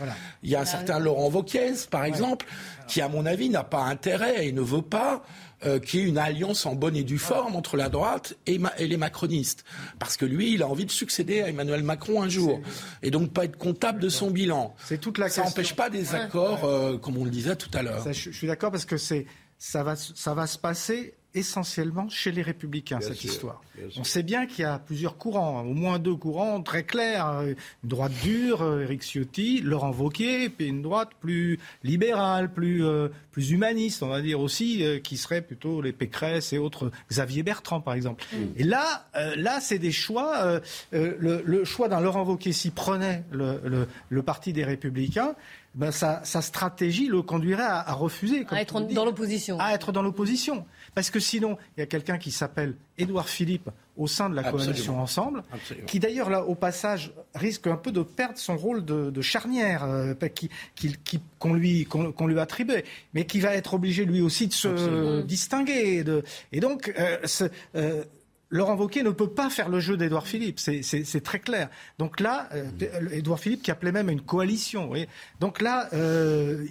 [0.42, 2.46] Il y a un certain Laurent Wauquiez, par exemple,
[2.90, 5.22] qui, à mon avis, n'a pas intérêt et ne veut pas
[5.64, 8.58] euh, qu'il y ait une alliance en bonne et due forme entre la droite et,
[8.78, 9.64] les macronistes.
[9.98, 12.60] Parce que lui, il a envie de succéder à Emmanuel Macron un jour.
[13.02, 14.74] Et donc pas être comptable de son bilan.
[15.00, 18.04] toute la Ça n'empêche pas des accords, euh, comme on le disait tout à l'heure.
[18.12, 19.26] Je suis d'accord parce que c'est
[19.58, 23.62] ça va, ça va se passer essentiellement chez les républicains, cette histoire.
[23.96, 27.42] On sait bien qu'il y a plusieurs courants, au moins deux courants très clairs.
[27.42, 27.56] Une
[27.88, 34.02] droite dure, Éric Ciotti, Laurent Wauquiez, puis une droite plus libérale, plus, euh, plus humaniste,
[34.02, 37.94] on va dire aussi, euh, qui serait plutôt les Pécresse et autres, Xavier Bertrand par
[37.94, 38.24] exemple.
[38.56, 40.60] Et là, euh, là c'est des choix.
[40.92, 45.34] Le, choix d'un Laurent Wauquiez s'y prenait le, le parti des républicains
[45.74, 48.44] ben sa, stratégie le conduirait à, refuser.
[48.50, 49.58] à être dans l'opposition.
[49.60, 50.66] À être dans l'opposition.
[50.94, 54.50] Parce que sinon, il y a quelqu'un qui s'appelle Édouard Philippe au sein de la
[54.50, 55.42] coalition Ensemble,
[55.86, 60.14] qui d'ailleurs, là, au passage, risque un peu de perdre son rôle de, charnière euh,
[61.38, 62.82] qu'on lui, lui attribue,
[63.14, 66.02] mais qui va être obligé lui aussi de se distinguer.
[66.02, 67.18] De, et donc, euh,
[67.76, 68.04] euh,
[68.50, 71.70] Laurent Wauquiez ne peut pas faire le jeu d'Edouard Philippe, c'est très clair.
[71.98, 72.64] Donc là, euh,
[73.12, 74.92] Édouard Philippe qui appelait même une coalition.
[75.38, 76.66] Donc là, euh,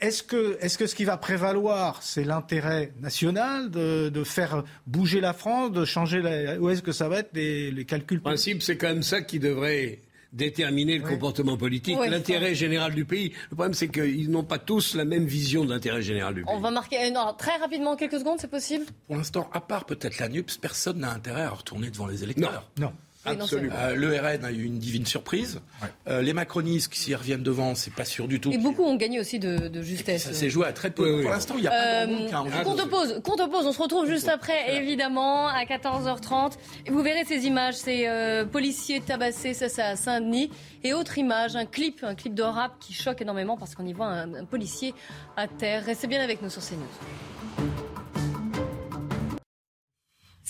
[0.00, 5.32] est-ce que, est que, ce qui va prévaloir, c'est l'intérêt national de, faire bouger la
[5.32, 8.76] France, de changer la, ou est-ce que ça va être les, calculs Le principe, c'est
[8.76, 10.00] quand même ça qui devrait
[10.32, 13.32] déterminer le comportement politique, l'intérêt général du pays.
[13.50, 16.54] Le problème, c'est qu'ils n'ont pas tous la même vision de l'intérêt général du pays.
[16.54, 18.84] On va marquer euh, non, très rapidement, quelques secondes, c'est possible?
[19.08, 22.70] Pour l'instant, à part peut-être la NUPS, personne n'a intérêt à retourner devant les électeurs.
[22.78, 22.86] Non.
[22.86, 22.92] non.
[23.24, 23.74] Absolument.
[23.76, 25.60] Euh, le RN a eu une divine surprise.
[26.08, 28.50] Euh, les macronistes, s'ils reviennent devant, c'est pas sûr du tout.
[28.50, 30.24] Et beaucoup ont gagné aussi de, justesse.
[30.24, 31.22] Ça s'est joué à très peu.
[31.22, 33.66] Pour l'instant, il y a pas de euh, Compte pause, compte pause.
[33.66, 36.52] On se retrouve juste après, évidemment, à 14h30.
[36.86, 38.08] Et vous verrez ces images, ces
[38.50, 40.50] policiers tabassés, ça c'est à Saint-Denis.
[40.82, 43.92] Et autre image, un clip, un clip de rap qui choque énormément parce qu'on y
[43.92, 44.94] voit un, un policier
[45.36, 45.84] à terre.
[45.84, 47.89] Restez bien avec nous sur CNews.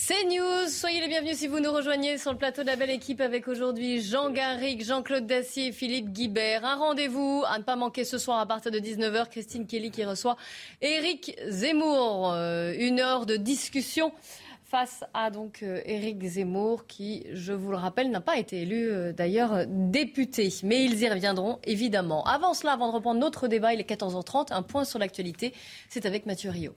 [0.03, 2.89] C'est News, soyez les bienvenus si vous nous rejoignez sur le plateau de la belle
[2.89, 6.65] équipe avec aujourd'hui Jean Garrigue, Jean-Claude Dacier et Philippe Guibert.
[6.65, 9.29] Un rendez-vous à ne pas manquer ce soir à partir de 19h.
[9.29, 10.37] Christine Kelly qui reçoit
[10.81, 12.31] Éric Zemmour.
[12.31, 14.11] Euh, une heure de discussion
[14.63, 18.89] face à donc euh, Éric Zemmour qui, je vous le rappelle, n'a pas été élu
[18.89, 20.49] euh, d'ailleurs député.
[20.63, 22.23] Mais ils y reviendront évidemment.
[22.23, 24.51] Avant cela, avant de reprendre notre débat, il est 14h30.
[24.51, 25.53] Un point sur l'actualité,
[25.89, 26.73] c'est avec Mathieu Rio.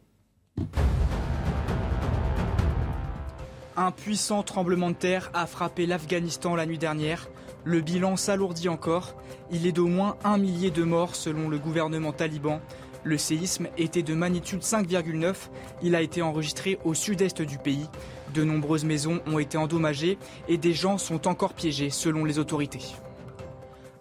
[3.77, 7.29] Un puissant tremblement de terre a frappé l'Afghanistan la nuit dernière.
[7.65, 9.17] Le bilan s'alourdit encore.
[9.51, 12.61] Il est d'au moins un millier de morts selon le gouvernement taliban.
[13.03, 15.35] Le séisme était de magnitude 5,9.
[15.83, 17.89] Il a été enregistré au sud-est du pays.
[18.33, 22.95] De nombreuses maisons ont été endommagées et des gens sont encore piégés selon les autorités.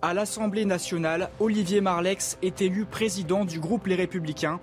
[0.04, 4.60] À l'Assemblée nationale, Olivier Marlex est élu président du groupe Les Républicains.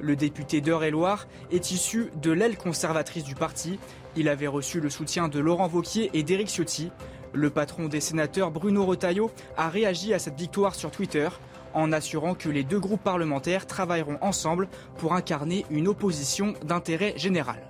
[0.00, 3.78] Le député d'Eure-et-Loire est issu de l'aile conservatrice du parti.
[4.14, 6.90] Il avait reçu le soutien de Laurent Vauquier et d'Éric Ciotti.
[7.32, 11.28] Le patron des sénateurs, Bruno Retailleau, a réagi à cette victoire sur Twitter
[11.72, 17.62] en assurant que les deux groupes parlementaires travailleront ensemble pour incarner une opposition d'intérêt général.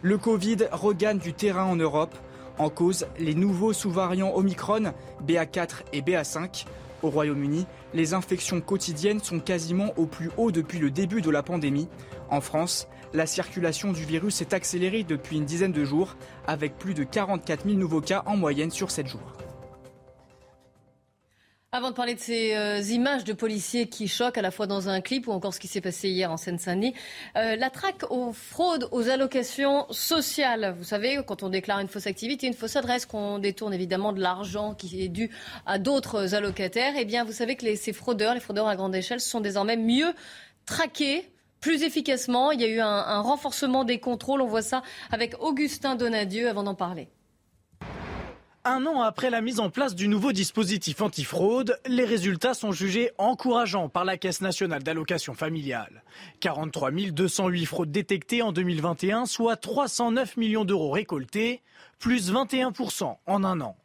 [0.00, 2.14] Le Covid regagne du terrain en Europe.
[2.56, 4.94] En cause, les nouveaux sous-variants Omicron,
[5.26, 6.64] BA4 et BA5.
[7.02, 11.42] Au Royaume-Uni, les infections quotidiennes sont quasiment au plus haut depuis le début de la
[11.42, 11.88] pandémie.
[12.30, 16.94] En France, la circulation du virus s'est accélérée depuis une dizaine de jours, avec plus
[16.94, 19.32] de 44 000 nouveaux cas en moyenne sur 7 jours.
[21.72, 24.88] Avant de parler de ces euh, images de policiers qui choquent à la fois dans
[24.88, 26.94] un clip ou encore ce qui s'est passé hier en Seine-Saint-Denis,
[27.36, 30.74] euh, la traque aux fraudes aux allocations sociales.
[30.76, 34.20] Vous savez, quand on déclare une fausse activité, une fausse adresse, qu'on détourne évidemment de
[34.20, 35.30] l'argent qui est dû
[35.64, 39.20] à d'autres allocataires, eh bien, vous savez que ces fraudeurs, les fraudeurs à grande échelle,
[39.20, 40.12] sont désormais mieux
[40.66, 42.52] traqués plus efficacement.
[42.52, 44.40] Il y a eu un, renforcement des contrôles.
[44.40, 47.08] On voit ça avec Augustin Donadieu avant d'en parler.
[48.64, 53.10] Un an après la mise en place du nouveau dispositif antifraude, les résultats sont jugés
[53.16, 56.02] encourageants par la Caisse nationale d'allocation familiale.
[56.40, 61.62] 43 208 fraudes détectées en 2021, soit 309 millions d'euros récoltés,
[61.98, 63.76] plus 21% en un an.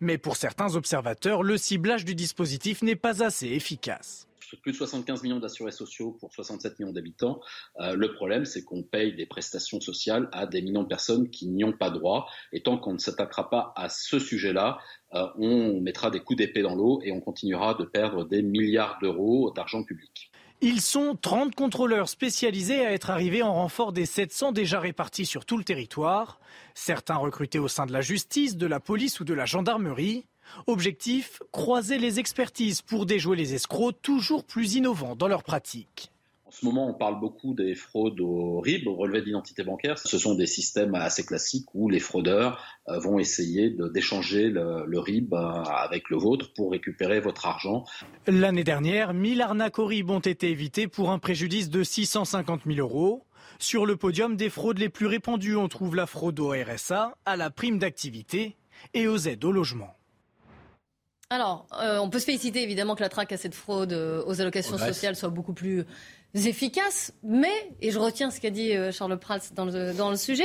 [0.00, 5.22] Mais pour certains observateurs, le ciblage du dispositif n'est pas assez efficace plus de 75
[5.22, 7.40] millions d'assurés sociaux pour 67 millions d'habitants.
[7.80, 11.48] Euh, le problème, c'est qu'on paye des prestations sociales à des millions de personnes qui
[11.48, 12.28] n'y ont pas droit.
[12.52, 14.78] Et tant qu'on ne s'attaquera pas à ce sujet-là,
[15.14, 18.98] euh, on mettra des coups d'épée dans l'eau et on continuera de perdre des milliards
[19.00, 20.30] d'euros d'argent public.
[20.64, 25.44] Ils sont 30 contrôleurs spécialisés à être arrivés en renfort des 700 déjà répartis sur
[25.44, 26.38] tout le territoire,
[26.74, 30.24] certains recrutés au sein de la justice, de la police ou de la gendarmerie.
[30.66, 36.12] Objectif, croiser les expertises pour déjouer les escrocs toujours plus innovants dans leur pratique.
[36.52, 39.96] En ce moment, on parle beaucoup des fraudes au RIB, au relevé d'identité bancaire.
[39.96, 45.32] Ce sont des systèmes assez classiques où les fraudeurs euh, vont essayer d'échanger le, RIB
[45.32, 47.86] euh, avec le vôtre pour récupérer votre argent.
[48.26, 52.78] L'année dernière, 1000 arnaques au RIB ont été évitées pour un préjudice de 650 000
[52.80, 53.24] euros.
[53.58, 57.36] Sur le podium des fraudes les plus répandues, on trouve la fraude au RSA, à
[57.36, 58.56] la prime d'activité
[58.92, 59.96] et aux aides au logement.
[61.32, 64.42] Alors, euh, on peut se féliciter évidemment que la traque à cette fraude euh, aux
[64.42, 65.86] allocations sociales soit beaucoup plus
[66.34, 70.16] efficace, mais, et je retiens ce qu'a dit euh, Charles Prats dans le, dans le
[70.16, 70.44] sujet,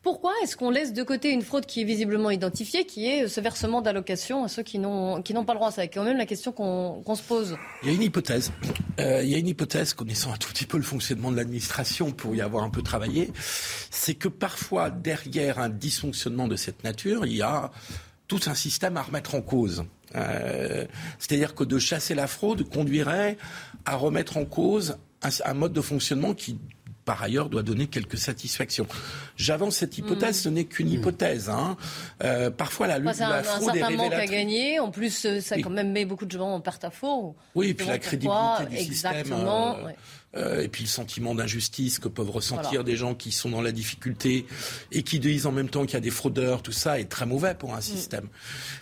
[0.00, 3.42] pourquoi est-ce qu'on laisse de côté une fraude qui est visiblement identifiée, qui est ce
[3.42, 7.14] versement d'allocations à ceux qui n'ont pas le droit C'est quand même la question qu'on
[7.14, 7.58] se pose.
[7.82, 8.52] Il y a une hypothèse.
[8.98, 12.34] il y a une hypothèse, connaissant un tout petit peu le fonctionnement de l'administration pour
[12.34, 13.30] y avoir un peu travaillé,
[13.90, 17.70] c'est que parfois, derrière un dysfonctionnement de cette nature, il y a
[18.28, 19.84] tout un système à remettre en cause.
[20.14, 20.86] Euh,
[21.18, 23.36] c'est-à-dire que de chasser la fraude conduirait
[23.84, 24.98] à remettre en cause
[25.44, 26.58] un, mode de fonctionnement qui
[27.04, 28.86] par ailleurs, doit donner quelques satisfactions.
[29.36, 31.48] J'avance cette hypothèse, ce n'est qu'une hypothèse.
[31.48, 31.76] Hein.
[32.22, 34.78] Euh, parfois, la lutte de la fraude est un manque à gagner.
[34.78, 37.34] En plus, euh, ça quand même met beaucoup de gens en perte à faux.
[37.54, 39.94] Oui, et puis la crédibilité du Exactement, système.
[40.34, 43.72] Euh, et puis le sentiment d'injustice que peuvent ressentir des gens qui sont dans la
[43.72, 44.46] difficulté
[44.90, 47.26] et qui disent en même temps qu'il y a des fraudeurs, tout ça est très
[47.26, 47.82] mauvais pour un mm.
[47.82, 48.28] système.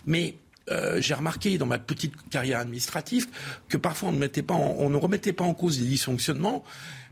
[0.05, 0.35] Mais
[0.71, 3.27] euh, j'ai remarqué dans ma petite carrière administrative
[3.69, 6.63] que parfois on ne, mettait pas on ne remettait pas en cause les dysfonctionnements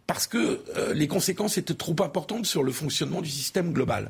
[0.09, 4.09] parce que euh, les conséquences étaient trop importantes sur le fonctionnement du système global.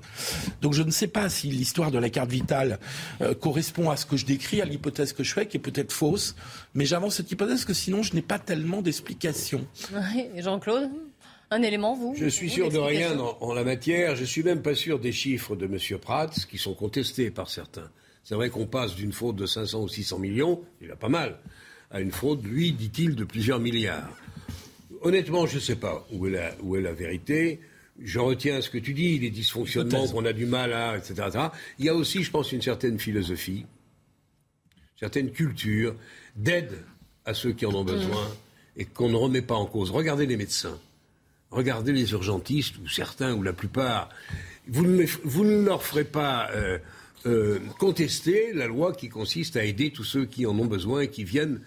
[0.61, 2.79] Donc je ne sais pas si l'histoire de la carte vitale
[3.19, 5.91] euh, correspond à ce que je décris, à l'hypothèse que je fais, qui est peut-être
[5.91, 6.37] fausse,
[6.73, 9.67] mais j'avance cette hypothèse que sinon je n'ai pas tellement d'explications.
[10.37, 10.89] Jean-Claude
[11.51, 14.15] un élément, vous Je suis sûr de rien en, la matière.
[14.15, 15.99] Je suis même pas sûr des chiffres de M.
[15.99, 17.89] Prats, qui sont contestés par certains.
[18.23, 21.39] C'est vrai qu'on passe d'une fraude de 500 ou 600 millions, il a pas mal,
[21.91, 24.09] à une fraude, lui, dit-il, de plusieurs milliards
[25.01, 27.59] honnêtement, je ne sais pas où est, la, où est la vérité.
[28.01, 31.37] Je retiens ce que tu dis, les dysfonctionnements qu'on a du mal à, etc.,
[31.79, 33.65] Il y a aussi, je pense, une certaine philosophie,
[34.75, 35.95] une certaine culture
[36.35, 36.71] d'aide
[37.25, 38.27] à ceux qui en ont besoin
[38.77, 39.91] et qu'on ne remet pas en cause.
[39.91, 40.79] Regardez les médecins,
[41.51, 44.09] regardez les urgentistes, ou certains, ou la plupart.
[44.69, 46.77] Vous ne, vous ne leur ferez pas euh,
[47.25, 51.09] euh, contester la loi qui consiste à aider tous ceux qui en ont besoin et
[51.09, 51.61] qui viennent,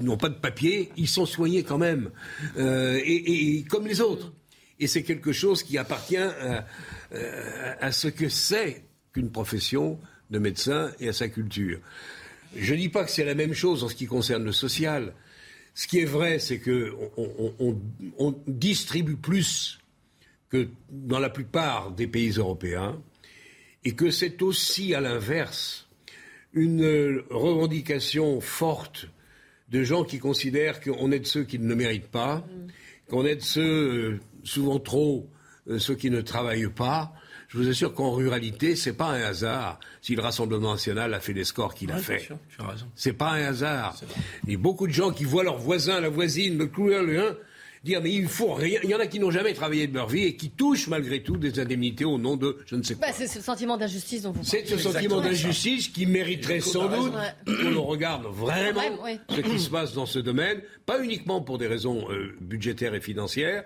[0.00, 2.10] n'ont pas de papier, ils sont soignés quand même,
[2.56, 4.32] euh, et, comme les autres.
[4.78, 6.66] Et c'est quelque chose qui appartient à,
[7.80, 9.98] à ce que c'est qu'une profession
[10.30, 11.80] de médecin et à sa culture.
[12.54, 15.14] Je ne dis pas que c'est la même chose en ce qui concerne le social.
[15.74, 17.10] Ce qui est vrai, c'est qu'on
[17.58, 17.80] on,
[18.18, 19.78] on distribue plus
[20.48, 23.00] que dans la plupart des pays européens
[23.86, 25.86] et que c'est aussi, à l'inverse,
[26.52, 29.06] une revendication forte
[29.68, 32.44] de gens qui considèrent qu'on aide ceux qui ne le méritent pas,
[33.08, 35.30] qu'on aide ceux, euh, souvent trop,
[35.68, 37.12] euh, ceux qui ne travaillent pas.
[37.46, 41.32] Je vous assure qu'en ruralité, c'est pas un hasard si le Rassemblement national a fait
[41.32, 42.28] les scores qu'il a fait.
[42.96, 43.94] C'est pas un hasard.
[44.46, 47.20] Il y a beaucoup de gens qui voient leurs voisins, la voisine, le couleur, le
[47.20, 47.36] 1,
[47.86, 48.80] dire mais il faut rien.
[48.82, 51.22] Il y en a qui n'ont jamais travaillé de leur vie et qui touchent malgré
[51.22, 53.06] tout des indemnités au nom de je ne sais quoi.
[53.08, 57.14] Bah, c'est ce sentiment d'injustice dont vous C'est ce sentiment d'injustice qui mériterait sans doute
[57.46, 58.82] qu'on regarde vraiment
[59.30, 63.00] ce qui se passe dans ce domaine, pas uniquement pour des raisons euh, budgétaires et
[63.00, 63.64] financières.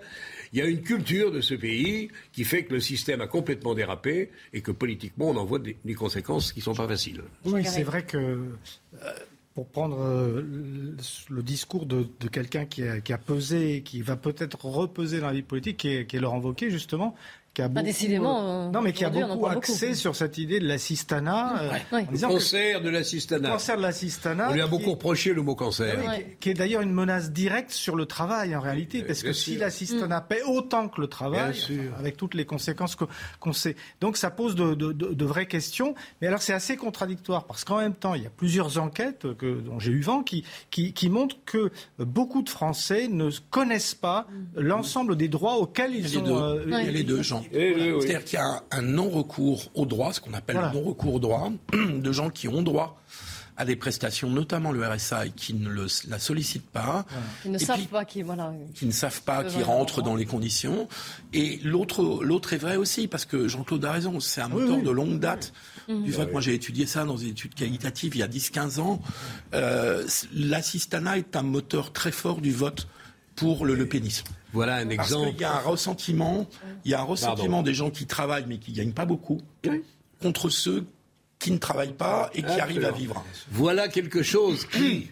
[0.53, 3.73] Il y a une culture de ce pays qui fait que le système a complètement
[3.73, 7.21] dérapé et que politiquement on en voit des, conséquences qui ne sont pas faciles.
[7.45, 8.49] Oui, c'est vrai que euh,
[9.53, 10.41] pour prendre euh,
[11.29, 15.77] le discours de, quelqu'un qui a, pesé, qui va peut-être repeser dans la vie politique,
[15.77, 17.15] qui est, qui est justement,
[17.53, 21.61] qui a beaucoup, décidément, non, mais qui a beaucoup axé sur cette idée de l'assistanat.
[21.61, 23.49] Euh, le cancer de l'assistanat.
[23.49, 24.49] Le cancer de l'assistanat.
[24.51, 25.99] On lui a beaucoup reproché le mot cancer.
[26.39, 30.21] qui, est d'ailleurs une menace directe sur le travail en réalité, parce que si l'assistanat
[30.21, 30.25] mm.
[30.29, 31.53] paie autant que le travail,
[31.97, 32.95] avec toutes les conséquences
[33.39, 33.75] qu'on sait.
[33.99, 35.93] Donc ça pose de, de, de, vraies questions.
[36.21, 39.59] Mais alors c'est assez contradictoire, parce qu'en même temps, il y a plusieurs enquêtes que,
[39.59, 44.27] dont j'ai eu vent qui, qui, qui, montrent que beaucoup de Français ne connaissent pas
[44.29, 44.61] mm.
[44.61, 46.41] l'ensemble des droits auxquels ils ont.
[46.41, 47.40] Euh, il y a les deux, gens.
[47.51, 51.19] Eh C'est-à-dire qu'il y a un, non-recours au droit, ce qu'on appelle le non-recours au
[51.19, 53.01] droit, de gens qui ont droit
[53.57, 57.05] à des prestations, notamment le RSA, et qui ne le, la sollicitent pas.
[57.43, 60.87] Qui ne savent pas, qui, voilà, qui ne savent pas, qui rentrent dans les conditions.
[61.33, 64.89] Et l'autre, l'autre est vrai aussi, parce que Jean-Claude a raison, c'est un moteur de
[64.89, 65.53] longue date.
[65.87, 69.01] Du fait moi j'ai étudié ça dans des études qualitatives il y a 10-15 ans.
[69.53, 72.87] Euh, L'assistanat est un moteur très fort du vote
[73.35, 74.27] pour le, le pénisme.
[74.53, 75.31] Voilà un exemple.
[75.35, 76.47] Il y a un ressentiment,
[76.85, 79.39] il y a un ressentiment des gens qui travaillent mais qui gagnent pas beaucoup
[80.21, 80.85] contre ceux
[81.39, 83.23] qui ne travaillent pas et qui arrivent à vivre.
[83.51, 85.09] Voilà quelque chose qui,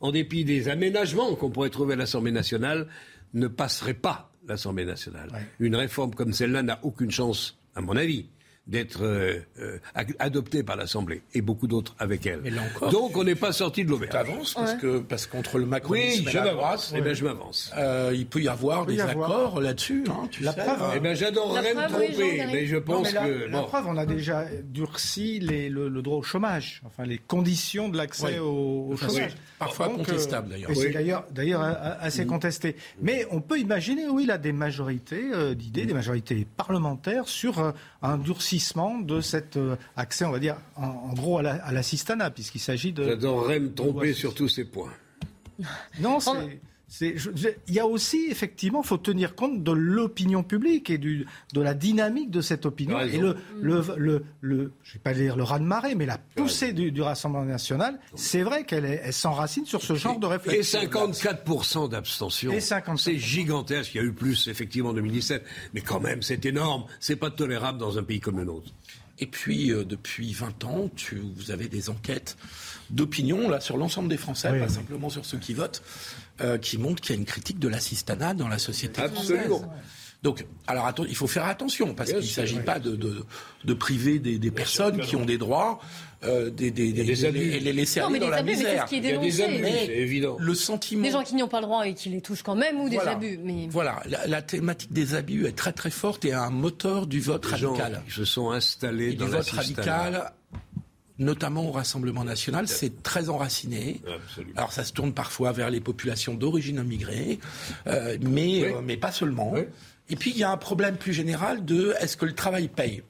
[0.00, 2.86] en dépit des aménagements qu'on pourrait trouver à l'Assemblée nationale,
[3.34, 5.28] ne passerait pas l'Assemblée nationale.
[5.58, 8.26] Une réforme comme celle-là n'a aucune chance, à mon avis,
[8.66, 9.78] d'être euh, euh,
[10.18, 12.40] adoptée par l'Assemblée et beaucoup d'autres avec elle.
[12.90, 14.14] Donc on n'est pas sorti de l'auberge.
[14.14, 17.72] avance parce que parce qu'entre le macronisme oui, et la droite, eh ben, je m'avance.
[17.76, 20.04] Euh, il peut y avoir des accords là-dessus.
[20.08, 20.92] Hein, la preuve.
[20.96, 25.38] Eh ben, j'adorerais me tromper, mais je pense que la preuve, on a déjà durci
[25.38, 29.34] les, le, droit au chômage, enfin les conditions de l'accès au, chômage.
[29.58, 30.70] Parfois contestable d'ailleurs.
[30.70, 32.28] Et c'est d'ailleurs d'ailleurs assez mm.
[32.28, 32.76] contesté.
[33.00, 37.72] Mais on peut imaginer, oui, là des majorités d'idées, des majorités parlementaires sur
[38.02, 38.18] un
[38.56, 43.04] durcissement de cet euh, accès, on va dire, en, gros, à l'assistanat, puisqu'il s'agit de...
[43.04, 44.92] J'adorerais me tromper sur tous ces points.
[46.00, 46.60] Non, c'est...
[47.00, 51.60] il y a aussi, effectivement, il faut tenir compte de l'opinion publique et du, de
[51.60, 53.00] la dynamique de cette opinion.
[53.00, 57.02] Et le, le, le, le, je vais pas dire le raz-de-marée, mais la poussée du,
[57.02, 60.80] Rassemblement national, c'est vrai qu'elle s'enracine sur ce genre de réflexion.
[60.80, 62.52] Et 54% d'abstention.
[62.96, 63.94] C'est gigantesque.
[63.94, 65.44] Il y a eu plus, effectivement, en 2017.
[65.74, 66.84] Mais quand même, c'est énorme.
[67.00, 68.72] C'est pas tolérable dans un pays comme le nôtre.
[69.18, 72.36] Et puis, euh, depuis 20 ans, tu, vous avez des enquêtes
[72.90, 75.82] d'opinion là sur l'ensemble des Français, pas simplement sur ceux qui votent,
[76.40, 79.72] euh, qui montrent qu'il y a une critique de l'assistanat dans la société Absolument.
[80.22, 83.24] Donc, alors il faut faire attention parce qu'il ne s'agit pas de, de,
[83.64, 85.78] de, priver des, des personnes qui ont des droits,
[86.24, 88.84] euh, des, des, des, des les laisser aller dans la abus, misère.
[88.84, 89.28] Ce qui est dénoncé.
[89.28, 90.36] Il y a des abus, c'est évident.
[90.40, 91.02] Le sentiment.
[91.02, 92.88] Des gens qui n'y ont pas le droit et qui les touchent quand même ou
[92.88, 93.38] des abus.
[93.42, 93.68] Mais...
[93.70, 97.44] Voilà, la, la, thématique des abus est très très forte et un moteur du vote
[97.44, 98.02] radical.
[98.06, 100.32] Ils se sont installés et dans du vote radical
[101.18, 104.02] notamment au Rassemblement national, c'est très enraciné.
[104.06, 104.52] Absolument.
[104.56, 107.38] Alors ça se tourne parfois vers les populations d'origine immigrée,
[107.86, 109.54] euh, mais, euh, mais pas seulement.
[110.08, 113.02] Et puis il y a un problème plus général de est-ce que le travail paye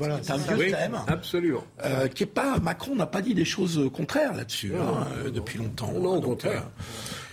[0.00, 0.96] voilà, c'est un vieux thème.
[1.08, 1.62] Absolument.
[1.84, 5.92] Euh, qui est pas Macron n'a pas dit des choses contraires là-dessus hein, depuis longtemps.
[5.92, 6.70] Non, au contraire.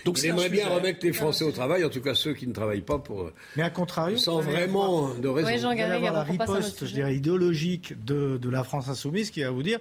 [0.04, 2.52] Donc, Il aimerait bien remettre les Français au travail, en tout cas ceux qui ne
[2.52, 3.30] travaillent pas pour.
[3.56, 5.48] Mais à contrario, sans vraiment de raison.
[5.48, 9.42] Oui, Jean il avoir la riposte, je dirais, idéologique de, de la France insoumise qui
[9.42, 9.78] va vous dire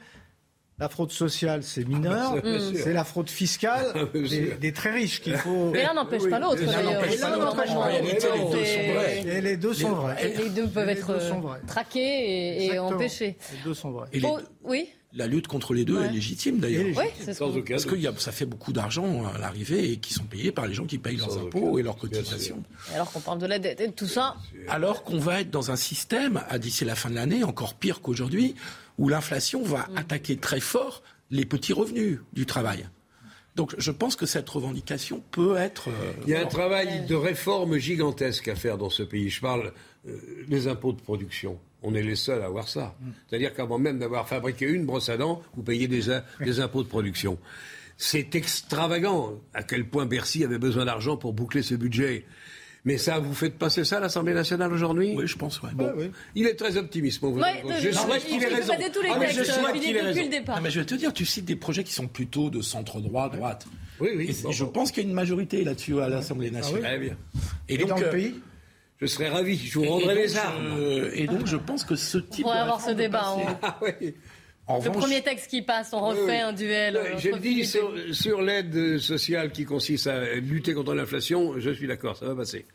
[0.80, 2.36] la fraude sociale, c'est mineur.
[2.76, 4.06] c'est la fraude fiscale ah,
[4.60, 5.72] des, très riches qu'il faut.
[5.72, 7.04] Mais l'un n'empêche pas l'autre, d'ailleurs.
[9.26, 10.24] Et les deux sont vrais.
[10.24, 11.18] Et les deux peuvent être
[11.66, 13.38] traqués et, empêchés.
[13.54, 14.10] Les deux sont vrais.
[14.64, 16.86] Oui la lutte contre les deux est légitime d'ailleurs.
[16.96, 20.74] Oui, Parce que ça fait beaucoup d'argent à l'arrivée et qui sont payés par les
[20.74, 22.62] gens qui payent leurs impôts et leurs cotisations.
[22.94, 24.36] alors qu'on parle de la dette et de tout ça.
[24.68, 28.02] Alors qu'on va être dans un système, à d'ici la fin de l'année, encore pire
[28.02, 28.54] qu'aujourd'hui,
[28.98, 29.98] où l'inflation va mm.
[29.98, 32.88] attaquer très fort les petits revenus du travail.
[33.56, 35.90] Donc je pense que cette revendication peut être.
[35.90, 39.30] Euh, Il y a un travail de réforme gigantesque à faire dans ce pays.
[39.30, 39.74] Je parle
[40.08, 41.60] euh, des impôts de production.
[41.82, 42.96] On est les seuls à avoir ça.
[43.00, 43.10] Mm.
[43.28, 46.04] C'est-à-dire qu'avant même d'avoir fabriqué une brosse à dents, vous payez des,
[46.40, 47.40] des impôts de production.
[47.98, 52.26] C'est extravagant à quel point Bercy avait besoin d'argent pour boucler ce budget.
[52.88, 55.62] Mais ça, vous faites passer ça à l'Assemblée nationale aujourd'hui Oui, je pense.
[55.62, 55.72] Ouais.
[55.74, 55.92] Bon,
[56.36, 57.20] Il est très optimiste.
[57.20, 58.74] Bon, je souhaite qu'il ait raison.
[58.78, 60.22] Ah, mais je souhaite qu'il ait raison.
[60.64, 63.28] mais je vais te dire, tu cites des projets qui sont plutôt de centre droit,
[63.28, 63.68] droite.
[64.00, 64.30] Oui, oui.
[64.30, 66.84] Et je pense qu'il y a une majorité là-dessus à l'Assemblée ah nationale.
[66.84, 67.18] Très bien.
[67.68, 68.36] Et, donc, dans le euh, pays
[69.02, 70.80] je serais ravi, je vous rendrai les armes.
[71.14, 72.46] et donc, je pense que ce type.
[72.46, 73.36] On pourrait avoir ce débat.
[73.62, 74.16] Ah, oui
[74.68, 77.00] le premier texte qui passe, on refait un duel.
[77.18, 82.18] je le dis sur, l'aide sociale qui consiste à lutter contre l'inflation, je suis d'accord,
[82.18, 82.66] ça va passer.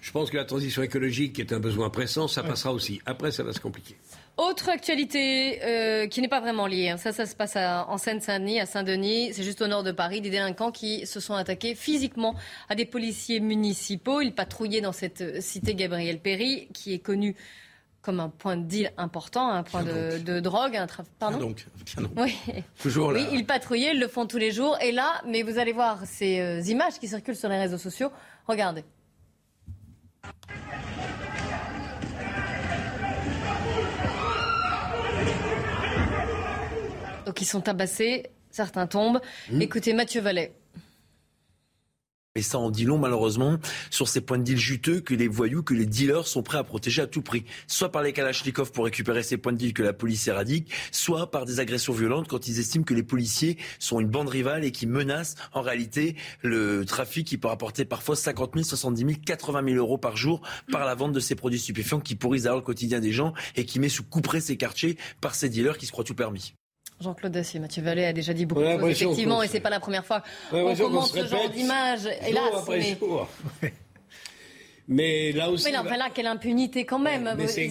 [0.00, 3.00] Je pense que la transition écologique est un besoin pressant, ça passera aussi.
[3.06, 3.96] Après, ça va se compliquer.
[4.36, 6.96] Autre actualité euh, qui n'est pas vraiment liée, hein.
[6.96, 10.30] ça, ça se passe en Seine-Saint-Denis, à Saint-Denis, c'est juste au nord de Paris, des
[10.30, 12.34] délinquants qui se sont attaqués physiquement
[12.68, 14.20] à des policiers municipaux.
[14.20, 17.36] Ils patrouillaient dans cette cité Gabriel Péry, qui est connue
[18.04, 21.12] comme un point de deal important, un point de, drogue, un trafic.
[21.18, 21.38] Pardon.
[21.38, 21.66] donc,
[22.16, 22.36] Oui.
[22.80, 23.20] Toujours là.
[23.20, 24.76] Oui, ils patrouillaient, ils le font tous les jours.
[24.82, 28.12] Et là, mais vous allez voir ces euh, images qui circulent sur les réseaux sociaux.
[28.46, 28.84] Regardez.
[37.24, 39.22] Donc ils sont tabassés, certains tombent.
[39.50, 39.62] Mmh.
[39.62, 40.52] Écoutez Mathieu Vallet.
[42.36, 43.60] Et ça en dit long, malheureusement,
[43.90, 46.64] sur ces points de deal juteux que les voyous, que les dealers sont prêts à
[46.64, 47.44] protéger à tout prix.
[47.68, 51.30] Soit par les Kalachnikov pour récupérer ces points de deal que la police éradique, soit
[51.30, 54.72] par des agressions violentes quand ils estiment que les policiers sont une bande rivale et
[54.72, 59.62] qui menacent en réalité le trafic qui peut rapporter parfois 50 000, 70 000, 80
[59.68, 62.64] 000 euros par jour par la vente de ces produits stupéfiants qui pourrissent alors le
[62.64, 65.92] quotidien des gens et qui met sous couperée ces quartiers par ces dealers qui se
[65.92, 66.56] croient tout permis.
[67.04, 69.80] Jean-Claude Dacier, Mathieu Vallée a déjà dit beaucoup de choses, effectivement, et c'est pas la
[69.80, 72.08] première fois qu'on commente ce genre d'image.
[72.26, 72.98] Hélas, mais...
[74.88, 75.32] mais...
[75.32, 75.70] là aussi.
[75.70, 77.34] Mais là, quelle impunité quand même.
[77.36, 77.70] Mais c'est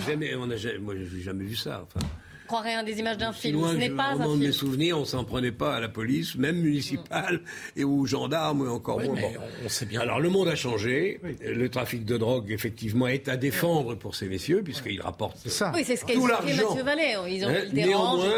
[0.00, 1.84] jamais, moi, j'ai jamais vu ça.
[1.84, 2.06] Enfin,
[2.52, 3.66] croirait un des images d'un film.
[3.66, 4.38] Ce n'est pas un film.
[4.38, 7.40] mes souvenirs, on s'en prenait pas à la police, même municipale,
[7.76, 9.16] et aux gendarmes, et encore moins.
[9.64, 10.00] On sait bien.
[10.00, 11.18] Alors le monde a changé.
[11.40, 15.72] Le trafic de drogue, effectivement, est à défendre pour ces messieurs, puisqu'ils rapportent ça.
[15.74, 17.14] Oui, c'est ce qu'a expliqué Mathieu Vallet.
[17.28, 18.34] Ils ont hein, Néanmoins,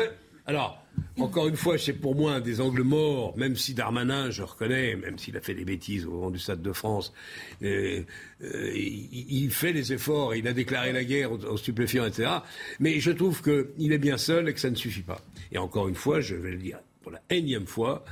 [0.47, 0.85] alors,
[1.19, 4.95] encore une fois, c'est pour moi un des angles morts, même si Darmanin, je reconnais,
[4.95, 7.15] même s'il a fait des bêtises au moment du Stade de France,
[7.63, 8.03] euh,
[8.43, 12.31] euh, il, fait les efforts, il a déclaré la guerre aux, stupéfiants, etc.
[12.79, 15.21] Mais je trouve qu'il est bien seul et que ça ne suffit pas.
[15.51, 18.05] Et encore une fois, je vais le dire pour la énième fois,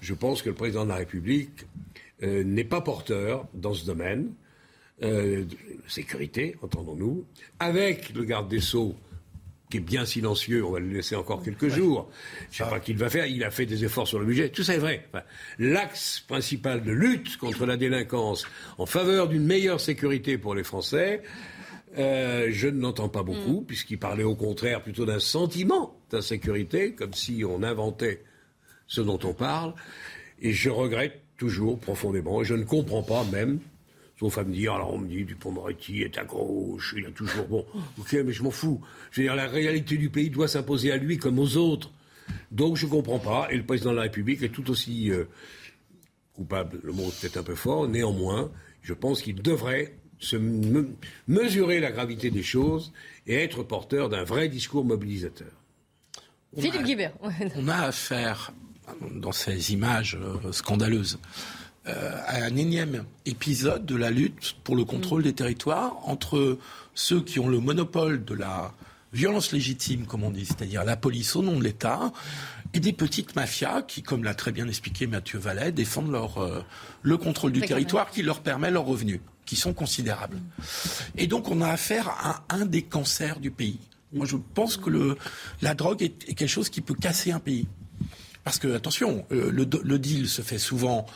[0.00, 1.66] je pense que le président de la République
[2.24, 4.32] euh, n'est pas porteur dans ce domaine.
[5.00, 5.46] de
[5.86, 7.26] sécurité, entendons-nous,
[7.60, 8.96] avec le garde des Sceaux
[9.70, 12.08] qui est bien silencieux, on va le laisser encore quelques jours.
[12.50, 14.50] Je ne sais pas qu'il va faire, il a fait des efforts sur le budget,
[14.50, 15.08] tout ça est vrai.
[15.58, 18.46] L'axe principal de lutte contre la délinquance
[18.78, 21.22] en faveur d'une meilleure sécurité pour les Français,
[21.98, 23.64] euh, je ne l'entends pas beaucoup, mm.
[23.64, 28.22] puisqu'il parlait au contraire plutôt d'un sentiment d'insécurité, comme si on inventait
[28.86, 29.74] ce dont on parle.
[30.40, 33.58] Et je regrette toujours profondément, et je ne comprends pas même
[34.18, 37.46] Sauf à me dire, alors on me dit, Dupont-Moretti est à gauche, il a toujours.
[37.48, 37.66] Bon,
[37.98, 38.80] ok, mais je m'en fous.
[39.10, 41.90] Je veux dire, la réalité du pays doit s'imposer à lui comme aux autres.
[42.50, 43.48] Donc je ne comprends pas.
[43.50, 45.24] Et le président de la République est tout aussi euh,
[46.34, 47.88] coupable, le mot est peut-être un peu fort.
[47.88, 48.50] Néanmoins,
[48.82, 50.36] je pense qu'il devrait se
[51.26, 52.92] mesurer la gravité des choses
[53.26, 55.52] et être porteur d'un vrai discours mobilisateur.
[56.56, 57.12] Philippe Guibert.
[57.56, 58.52] On a affaire,
[59.10, 61.18] dans ces images euh, scandaleuses,
[61.86, 66.58] à un énième épisode de la lutte pour le contrôle des territoires entre
[66.94, 68.72] ceux qui ont le monopole de la
[69.12, 72.12] violence légitime, comme on dit, c'est-à-dire la police au nom de l'État,
[72.74, 76.62] et des petites mafias qui, comme l'a très bien expliqué Mathieu Vallet, défendent leur, euh,
[77.02, 80.38] le contrôle du territoire qui leur permet leurs revenus, qui sont considérables.
[81.16, 83.80] Et donc on a affaire à un des cancers du pays.
[84.12, 85.16] Moi je pense que le,
[85.62, 87.66] la drogue est, quelque chose qui peut casser un pays.
[88.44, 91.06] Parce que, attention, euh, le, le deal se fait souvent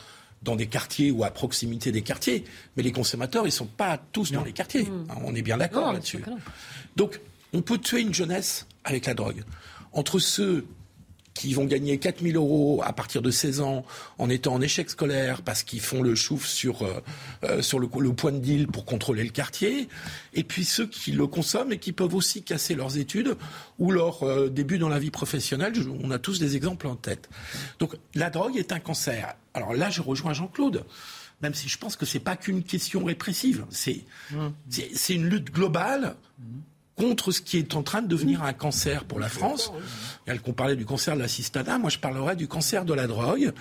[0.41, 2.43] dans des quartiers ou à proximité des quartiers.
[2.75, 4.83] Mais les consommateurs, ils ne sont pas tous dans les quartiers.
[4.83, 5.05] Hmm.
[5.23, 6.23] On est bien d'accord là-dessus.
[6.95, 7.19] Donc,
[7.53, 9.43] on peut tuer une jeunesse avec la drogue.
[9.93, 10.65] Entre ceux
[11.33, 13.85] qui vont gagner 4 000 euros à partir de 16 ans
[14.17, 17.01] en étant en échec scolaire parce qu'ils font le chouf sur, euh,
[17.43, 19.87] euh, sur le, point de deal pour contrôler le quartier,
[20.33, 23.35] et puis ceux qui le consomment et qui peuvent aussi casser leurs études
[23.79, 25.73] ou leur euh, début dans la vie professionnelle.
[26.03, 27.29] on a tous des exemples en tête.
[27.79, 29.35] Donc la drogue est un cancer.
[29.53, 30.85] Alors là, je rejoins Jean-Claude
[31.41, 34.49] même si je pense que ce n'est pas qu'une question répressive, c'est mmh.
[35.09, 36.43] une lutte globale mmh
[37.01, 39.73] contre ce qui est en train de devenir un cancer pour la France.
[40.45, 43.51] Qu'on parlait du cancer de l'assistanat, moi je parlerais du cancer de la drogue,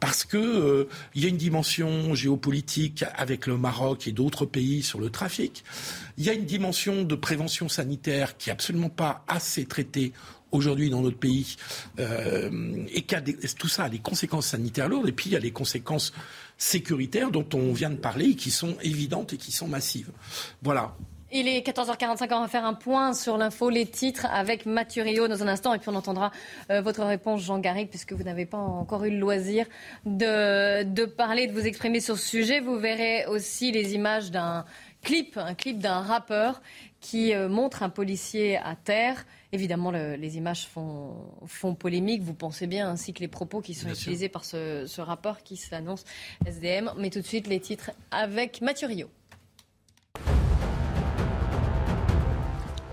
[0.00, 4.82] parce que euh, il y a une dimension géopolitique avec le Maroc et d'autres pays
[4.82, 5.62] sur le trafic.
[6.16, 10.14] Il y a une dimension de prévention sanitaire qui est absolument pas assez traitée
[10.50, 11.56] aujourd'hui dans notre pays,
[12.00, 13.04] euh, et
[13.58, 16.12] tout ça a des conséquences sanitaires lourdes, et puis il y a les conséquences
[16.56, 20.10] sécuritaires dont on vient de parler, qui sont évidentes et qui sont massives.
[20.62, 20.96] Voilà.
[21.32, 25.26] Il est 14h45, on va faire un point sur l'info, les titres avec Mathieu Rio
[25.26, 26.30] dans un instant et puis on entendra
[26.70, 29.66] euh, votre réponse Jean Garrigue puisque vous n'avez pas encore eu le loisir
[30.04, 32.60] de, de parler, de vous exprimer sur ce sujet.
[32.60, 34.64] Vous verrez aussi les images d'un
[35.02, 36.62] clip, un clip d'un rappeur
[37.00, 39.26] qui euh, montre un policier à terre.
[39.50, 41.16] Évidemment, les images font,
[41.46, 42.22] font, polémique.
[42.22, 45.56] Vous pensez bien, ainsi que les propos qui sont utilisés par ce, ce rappeur qui
[45.56, 46.04] s'annonce
[46.46, 46.92] SDM.
[46.98, 49.08] Mais tout de suite, les titres avec Mathieu Rio.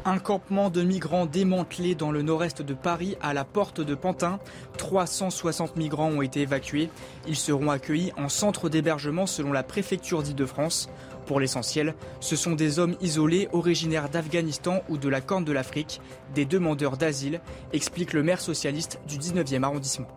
[0.05, 4.39] Un campement de migrants démantelé dans le nord-est de Paris à la porte de Pantin.
[4.77, 6.89] 360 migrants ont été évacués.
[7.25, 10.89] Ils seront accueillis en centre d'hébergement selon la préfecture d'Île-de-France.
[11.25, 16.01] Pour l'essentiel, ce sont des hommes isolés originaires d'Afghanistan ou de la Corne de l'Afrique,
[16.35, 17.39] des demandeurs d'asile,
[17.71, 20.09] explique le maire socialiste du 19e arrondissement.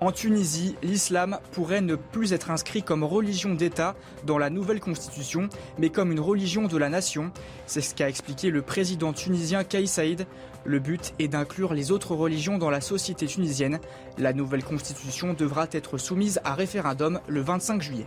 [0.00, 3.94] En Tunisie, l'islam pourrait ne plus être inscrit comme religion d'État
[4.24, 7.30] dans la nouvelle constitution, mais comme une religion de la nation.
[7.66, 10.26] C'est ce qu'a expliqué le président tunisien Kais Saïd.
[10.64, 13.78] Le but est d'inclure les autres religions dans la société tunisienne.
[14.16, 18.06] La nouvelle constitution devra être soumise à référendum le 25 juillet.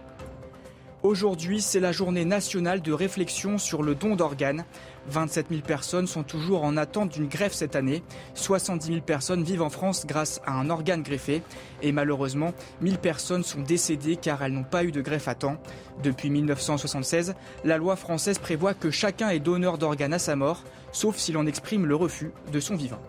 [1.03, 4.63] Aujourd'hui, c'est la journée nationale de réflexion sur le don d'organes.
[5.09, 8.03] 27 000 personnes sont toujours en attente d'une greffe cette année.
[8.35, 11.41] 70 000 personnes vivent en France grâce à un organe greffé.
[11.81, 15.57] Et malheureusement, 1000 personnes sont décédées car elles n'ont pas eu de greffe à temps.
[16.03, 21.17] Depuis 1976, la loi française prévoit que chacun est donneur d'organes à sa mort, sauf
[21.17, 22.99] s'il en exprime le refus de son vivant.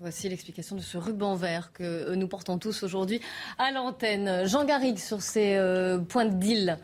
[0.00, 3.20] Voici l'explication de ce ruban vert que euh, nous portons tous aujourd'hui
[3.58, 4.46] à l'antenne.
[4.46, 6.78] Jean Garrigue sur ces euh, points de deal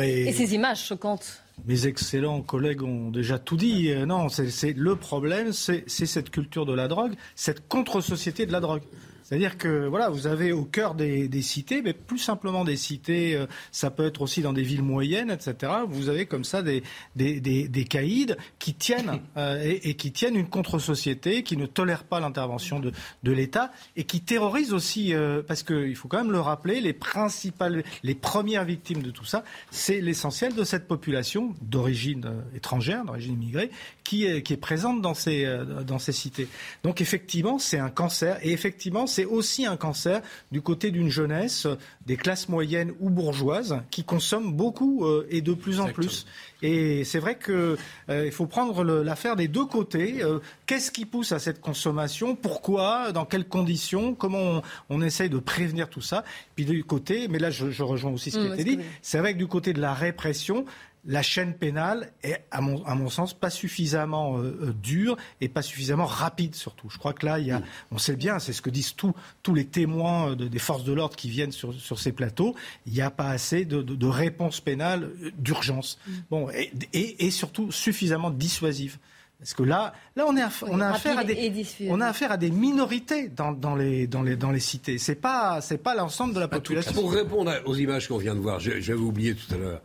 [0.00, 1.42] et ces images choquantes.
[1.66, 3.90] Mes excellents collègues ont déjà tout dit.
[3.90, 8.60] Euh, non, c'est le problème, c'est cette culture de la drogue, cette contre-société de la
[8.60, 8.82] drogue.
[9.30, 13.36] C'est-à-dire que voilà, vous avez au cœur des, des, cités, mais plus simplement des cités,
[13.36, 15.72] euh, ça peut être aussi dans des villes moyennes, etc.
[15.88, 16.82] Vous avez comme ça des,
[17.14, 21.66] des, des, des caïds qui tiennent euh, et, et, qui tiennent une contre-société, qui ne
[21.66, 22.90] tolèrent pas l'intervention de,
[23.22, 26.92] de l'État et qui terrorisent aussi, euh, parce qu'il faut quand même le rappeler, les
[26.92, 33.34] principales, les premières victimes de tout ça, c'est l'essentiel de cette population d'origine étrangère, d'origine
[33.34, 33.70] immigrée,
[34.02, 35.46] qui est, qui est présente dans ces,
[35.86, 36.48] dans ces cités.
[36.82, 41.10] Donc effectivement, c'est un cancer et effectivement, c'est c'est aussi un cancer du côté d'une
[41.10, 41.66] jeunesse
[42.06, 46.26] des classes moyennes ou bourgeoises qui consomment beaucoup euh, et de plus en plus.
[46.62, 47.76] Et c'est vrai qu'il
[48.08, 50.22] euh, faut prendre l'affaire des deux côtés.
[50.22, 55.38] Euh, qu'est-ce qui pousse à cette consommation Pourquoi Dans quelles conditions Comment on, essaye de
[55.38, 56.24] prévenir tout ça
[56.56, 59.18] Puis du côté, mais là je, rejoins aussi ce qui a mmh, été dit, c'est
[59.18, 60.64] vrai que du côté de la répression,
[61.04, 65.48] la chaîne pénale est, à mon, à mon sens, pas suffisamment euh, euh, dure et
[65.48, 66.90] pas suffisamment rapide, surtout.
[66.90, 69.14] Je crois que là, il y a, on sait bien, c'est ce que disent tous,
[69.42, 72.54] tous les témoins de, des forces de l'ordre qui viennent sur, sur, ces plateaux,
[72.86, 75.98] il n'y a pas assez de, de, de réponse pénale euh, d'urgence.
[76.06, 76.12] Mm.
[76.30, 78.98] Bon, et, et, et, surtout suffisamment dissuasive.
[79.38, 82.36] Parce que là, là on, est on, a affaire à des, on a affaire à
[82.36, 84.98] des minorités dans, dans, les, dans, les, dans les cités.
[84.98, 86.92] Ce n'est pas, pas l'ensemble de la population.
[86.92, 89.80] Pour répondre aux images qu'on vient de voir, j'avais oublié tout à l'heure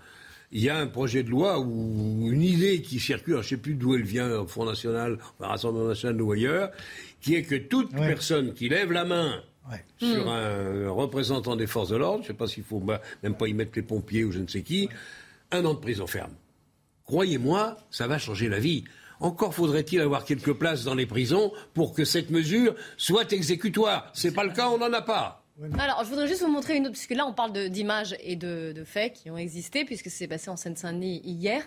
[0.55, 3.57] il y a un projet de loi ou une idée qui circule, je ne sais
[3.57, 6.71] plus d'où elle vient, au Front National, au Rassemblement National ou ailleurs,
[7.19, 9.43] qui est que toute personne qui lève la main
[9.97, 10.29] sur hmm.
[10.29, 12.81] un représentant des forces de l'ordre, je ne sais pas s'il faut
[13.21, 14.87] même pas y mettre les pompiers ou je ne sais qui,
[15.51, 16.31] un an de prison ferme.
[17.03, 18.85] Croyez-moi, ça va changer la vie.
[19.19, 24.09] Encore faudrait-il avoir quelques places dans les prisons pour que cette mesure soit exécutoire.
[24.13, 25.44] Ce n'est pas le cas, on n'en a pas.
[25.79, 28.73] Alors, je voudrais juste vous montrer une autre, puisque là, on parle d'images et de,
[28.75, 31.65] de, faits qui ont existé, puisque c'est passé en Seine-Saint-Denis hier,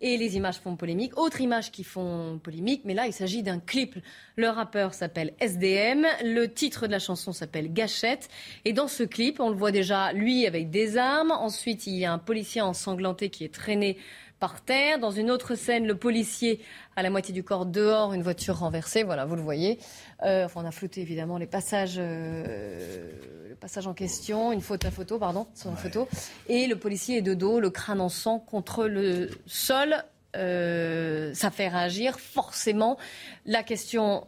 [0.00, 1.16] et les images font polémique.
[1.16, 3.94] Autre image qui font polémique, mais là, il s'agit d'un clip.
[4.34, 8.28] Le rappeur s'appelle SDM, le titre de la chanson s'appelle Gâchette,
[8.64, 11.30] et dans ce clip, on le voit déjà, lui, avec des armes.
[11.30, 13.98] Ensuite, il y a un policier ensanglanté qui est traîné
[14.38, 14.98] par terre.
[14.98, 16.60] Dans une autre scène, le policier
[16.96, 19.02] à la moitié du corps dehors, une voiture renversée.
[19.02, 19.78] Voilà, vous le voyez.
[20.24, 23.10] Euh, enfin, on a flouté évidemment les passages, euh,
[23.48, 26.08] le passage en question, une photo à photo, pardon, sur une photo.
[26.48, 29.96] Et le policier est de dos, le crâne en sang contre le sol.
[30.36, 32.98] Euh, ça fait réagir forcément.
[33.46, 34.26] La question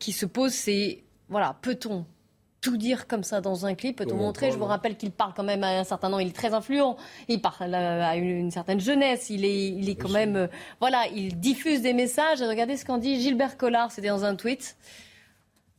[0.00, 2.06] qui se pose, c'est voilà, peut-on
[2.64, 5.44] tout dire comme ça dans un clip, peut-on montrer Je vous rappelle qu'il parle quand
[5.44, 6.96] même à un certain nom, il est très influent,
[7.28, 10.46] il parle à une, certaine jeunesse, il est, il est quand même, euh,
[10.80, 12.40] voilà, il diffuse des messages.
[12.40, 14.76] Regardez ce qu'en dit Gilbert Collard, c'était dans un tweet.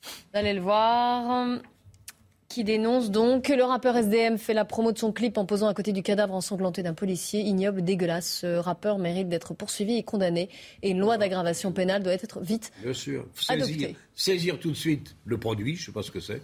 [0.04, 1.60] Vous allez le voir.
[2.48, 5.68] Qui dénonce donc que le rappeur SDM fait la promo de son clip en posant
[5.68, 8.42] à côté du cadavre ensanglanté d'un policier ignoble, dégueulasse.
[8.42, 10.50] Ce rappeur mérite d'être poursuivi et condamné.
[10.84, 13.26] Et une loi d'aggravation pénale doit être vite Bien sûr.
[13.34, 16.44] Saisir, saisir tout de suite le produit, je ne sais pas ce que c'est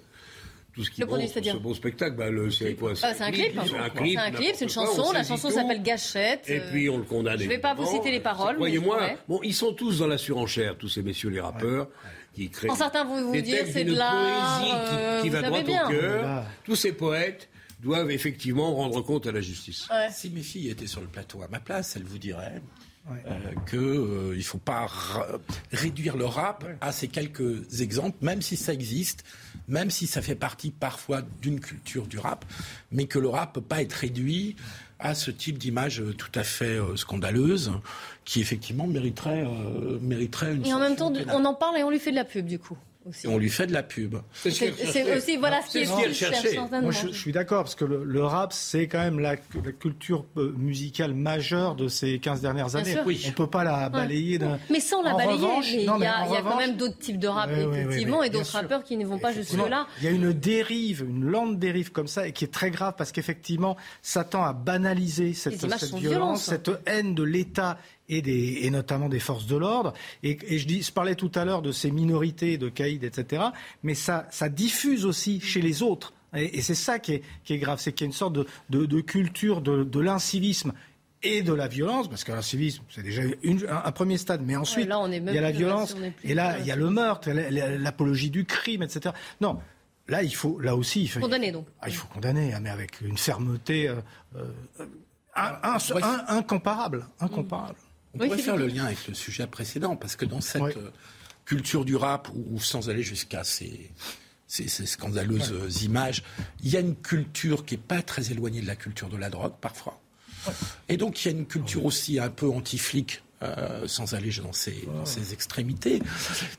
[0.74, 3.60] tout ce qui est ce beau spectacle, bah, c'est quoi C'est un clip.
[3.66, 5.12] C'est un clip, c'est une chanson.
[5.12, 6.50] La chanson s'appelle Gâchette.
[6.50, 7.40] Et puis on le condamne.
[7.40, 8.56] Je ne vais pas vous citer les paroles.
[8.56, 11.88] Croyez-moi, bon, ils sont tous dans la surenchère, tous ces messieurs les rappeurs.
[12.34, 15.90] Qui créent en certains vont vous dire c'est de la poésie qui, va droit au
[15.90, 16.46] cœur.
[16.64, 17.50] Tous ces poètes
[17.82, 19.90] doivent effectivement rendre compte à la justice.
[20.12, 22.62] Si mes filles étaient sur le plateau à ma place, elles vous diraient
[23.10, 23.16] euh,
[23.68, 24.88] qu'il euh, ne faut pas
[25.72, 29.24] réduire le rap à ces quelques exemples, même si ça existe,
[29.68, 32.46] même si ça fait partie parfois d'une culture du rap,
[32.92, 34.56] mais que le rap ne peut pas être réduit
[35.00, 37.72] à ce type d'image tout à fait euh, scandaleuse,
[38.24, 39.46] qui effectivement mériterait,
[40.00, 40.66] mériterait une.
[40.66, 42.60] Et en même temps, on en parle et on lui fait de la pub du
[42.60, 42.78] coup.
[43.24, 44.18] Et on lui fait de la pub.
[44.34, 46.58] C'est aussi voilà ce qui est cherché.
[46.58, 51.14] Moi, je, suis d'accord parce que le, rap c'est quand même la, culture euh, musicale
[51.14, 52.96] majeure de ces 15 dernières années.
[53.00, 54.40] On ne peut pas la balayer.
[54.70, 57.50] Mais sans la balayer, il y a, y a quand même d'autres types de rap
[57.52, 59.88] effectivement et d'autres rappeurs qui ne vont pas jusque là.
[60.00, 62.94] Il y a une dérive, une lente dérive comme ça et qui est très grave
[62.98, 67.78] parce qu'effectivement ça tend à banaliser cette, cette violence, cette haine de l'État
[68.12, 69.94] et, notamment des forces de l'ordre.
[70.24, 73.44] Et, je, dis, je parlais tout à l'heure de ces minorités, de caïds, etc.
[73.84, 76.14] Mais ça, ça diffuse aussi chez les autres.
[76.36, 78.38] Et, c'est ça qui est, grave, c'est qu'il y a une sorte
[78.70, 80.74] de, culture de, l'incivisme
[81.24, 83.22] et de la violence, parce que l'incivisme, c'est déjà
[83.70, 86.76] un, premier stade, mais ensuite, il y a la violence, et là, il y a
[86.76, 89.14] le meurtre, l'apologie du crime, etc.
[89.40, 89.60] Non,
[90.08, 91.68] là, il faut, là aussi, il faut condamner donc.
[91.82, 93.96] Ah, il faut condamner, hein, mais avec une fermeté euh,
[94.36, 94.48] euh,
[95.36, 97.76] incomparable, incomparable.
[98.14, 100.78] On pourrait faire le lien avec le sujet précédent, parce que dans cette,
[101.46, 103.92] culture du rap, ou, sans aller jusqu'à ces,
[104.48, 106.24] ces, scandaleuses images,
[106.64, 109.30] il y a une culture qui n'est pas très éloignée de la culture de la
[109.30, 110.00] drogue, parfois.
[110.90, 114.54] Et donc, il y a une culture aussi un peu anti-flic euh, sans aller dans
[114.54, 116.00] ces, extrémités.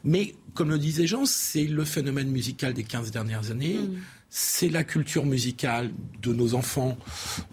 [0.03, 3.79] Mais comme le disait Jean, c'est le phénomène musical des 15 dernières années.
[3.79, 3.99] Mm.
[4.35, 5.91] C'est la culture musicale
[6.23, 6.97] de nos enfants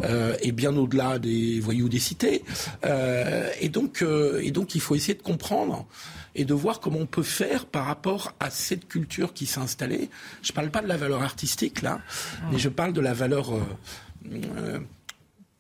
[0.02, 2.46] euh, et bien au-delà des voyous des cités.
[2.86, 4.02] Euh, et, donc,
[4.42, 5.86] et donc, il faut essayer de comprendre
[6.36, 10.10] et de voir comment on peut faire par rapport à cette culture qui s'est installée.
[10.42, 12.00] Je ne parle pas de la valeur artistique, là,
[12.50, 13.52] mais je parle de la valeur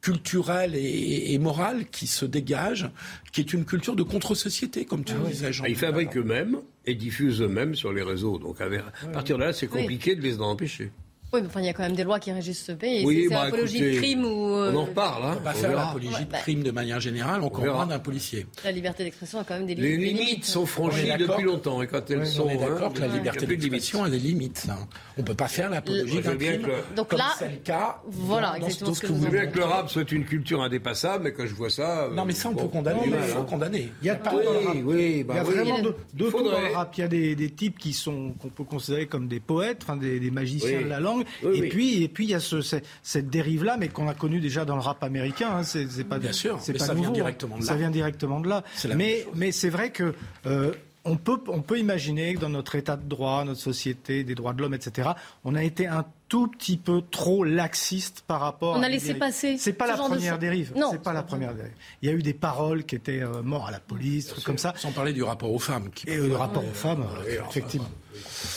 [0.02, 2.90] culturelle et, morale qui se dégage,
[3.32, 5.66] qui est une culture de contre-société, comme tu ah disais, Jean.
[5.66, 8.38] Ils fabriquent eux-mêmes et diffusent eux-mêmes sur les réseaux.
[8.38, 8.70] Donc à,
[9.12, 10.92] partir de là, c'est compliqué de les en empêcher.
[11.32, 13.06] Oui, mais enfin, il y a quand même des lois qui régissent ce pays.
[13.06, 14.56] Oui, c'est bah, l'apologie de crime ou.
[14.56, 15.24] On en reparle.
[15.26, 15.38] Hein.
[15.40, 18.48] On va faire l'apologie de crime de manière générale, on, comprend d'un policier.
[18.64, 20.00] La liberté d'expression a quand même des limites.
[20.00, 21.82] Les limites sont franchies depuis longtemps.
[21.84, 22.44] Et quand elles sont.
[22.44, 24.68] On est d'accord hein, que la liberté d'expression a des limites.
[24.70, 24.88] Hein.
[25.18, 26.68] On ne peut pas faire l'apologie d'un crime.
[26.96, 28.02] Donc là, c'est le cas.
[28.08, 28.94] Voilà, exactement.
[28.94, 31.70] Ce que vous bien que le rap soit une culture indépassable, mais quand je vois
[31.70, 32.10] ça.
[32.12, 33.02] Non, mais ça, on peut condamner.
[33.06, 33.92] Il faut condamner.
[34.02, 35.80] Il y a bah vraiment
[36.14, 36.98] deux dans le rap.
[36.98, 40.82] Il y a des types qui sont qu'on peut considérer comme des poètes, des magiciens
[40.82, 41.19] de la langue.
[41.54, 44.76] Et puis, et puis il y a cette dérive-là, mais qu'on a connue déjà dans
[44.76, 45.50] le rap américain.
[45.58, 47.68] Hein, c'est pas bien sûr, c'est pas ça vient directement de là.
[47.68, 48.64] Ça vient directement de là.
[48.96, 50.14] Mais, mais c'est vrai que
[50.46, 50.74] euh,
[51.06, 54.54] on peut, on peut imaginer que dans notre état de droit, notre société, des droits
[54.54, 55.10] de l'homme, etc.,
[55.44, 58.76] on a été un tout petit peu trop laxiste par rapport.
[58.76, 59.58] On a laissé passer.
[59.58, 60.74] C'est pas la première dérive.
[60.76, 61.74] Non, c'est pas la première dérive.
[62.02, 64.58] Il y a eu des paroles qui étaient euh, morts à la police, trucs comme
[64.58, 64.74] ça.
[64.78, 65.90] Sans parler du rapport aux femmes.
[66.06, 67.06] Et le rapport aux femmes,
[67.50, 67.90] effectivement,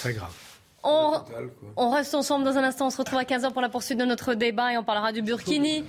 [0.00, 0.32] très grave.
[0.84, 2.86] On, reste ensemble dans un instant.
[2.86, 5.22] On se retrouve à 15h pour la poursuite de notre débat et on parlera du
[5.22, 5.84] Burkini.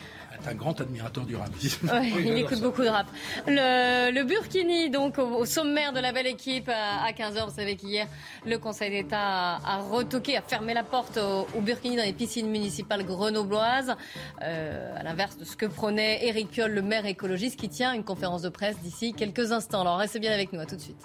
[0.45, 1.49] un grand admirateur du rap.
[1.63, 3.07] il écoute beaucoup de rap.
[3.47, 7.45] Le, Burkini, donc au, sommaire de la belle équipe à, 15h.
[7.45, 8.07] Vous savez qu'hier,
[8.45, 13.03] le Conseil d'État a, retoqué, a fermé la porte au, Burkini dans les piscines municipales
[13.03, 13.95] grenobloises.
[14.43, 18.03] Euh, à l'inverse de ce que prônait Éric Piolle, le maire écologiste, qui tient une
[18.03, 19.81] conférence de presse d'ici quelques instants.
[19.81, 20.59] Alors restez bien avec nous.
[20.59, 21.03] À tout de suite.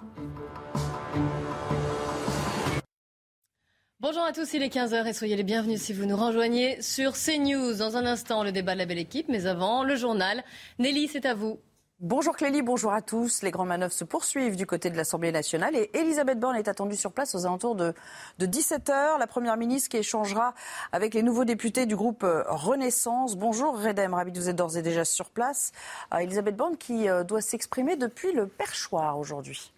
[4.01, 7.15] Bonjour à tous, il est 15h et soyez les bienvenus si vous nous rejoignez sur
[7.15, 7.79] CNews.
[7.79, 10.45] Dans un instant, le débat de la belle équipe, mais avant, le journal.
[10.79, 11.59] Nelly, c'est à vous.
[11.99, 13.43] Bonjour Clélie, bonjour à tous.
[13.43, 16.95] Les grandes manœuvres se poursuivent du côté de l'Assemblée nationale et Elisabeth Borne est attendue
[16.95, 17.93] sur place aux alentours de,
[18.39, 19.19] 17h.
[19.19, 20.55] La Première ministre qui échangera
[20.93, 23.35] avec les nouveaux députés du groupe euh, Renaissance.
[23.35, 25.73] Bonjour Redem, ravi de vous être d'ores et déjà sur place.
[26.15, 29.73] Euh, Elisabeth Borne qui euh, doit s'exprimer depuis le perchoir aujourd'hui.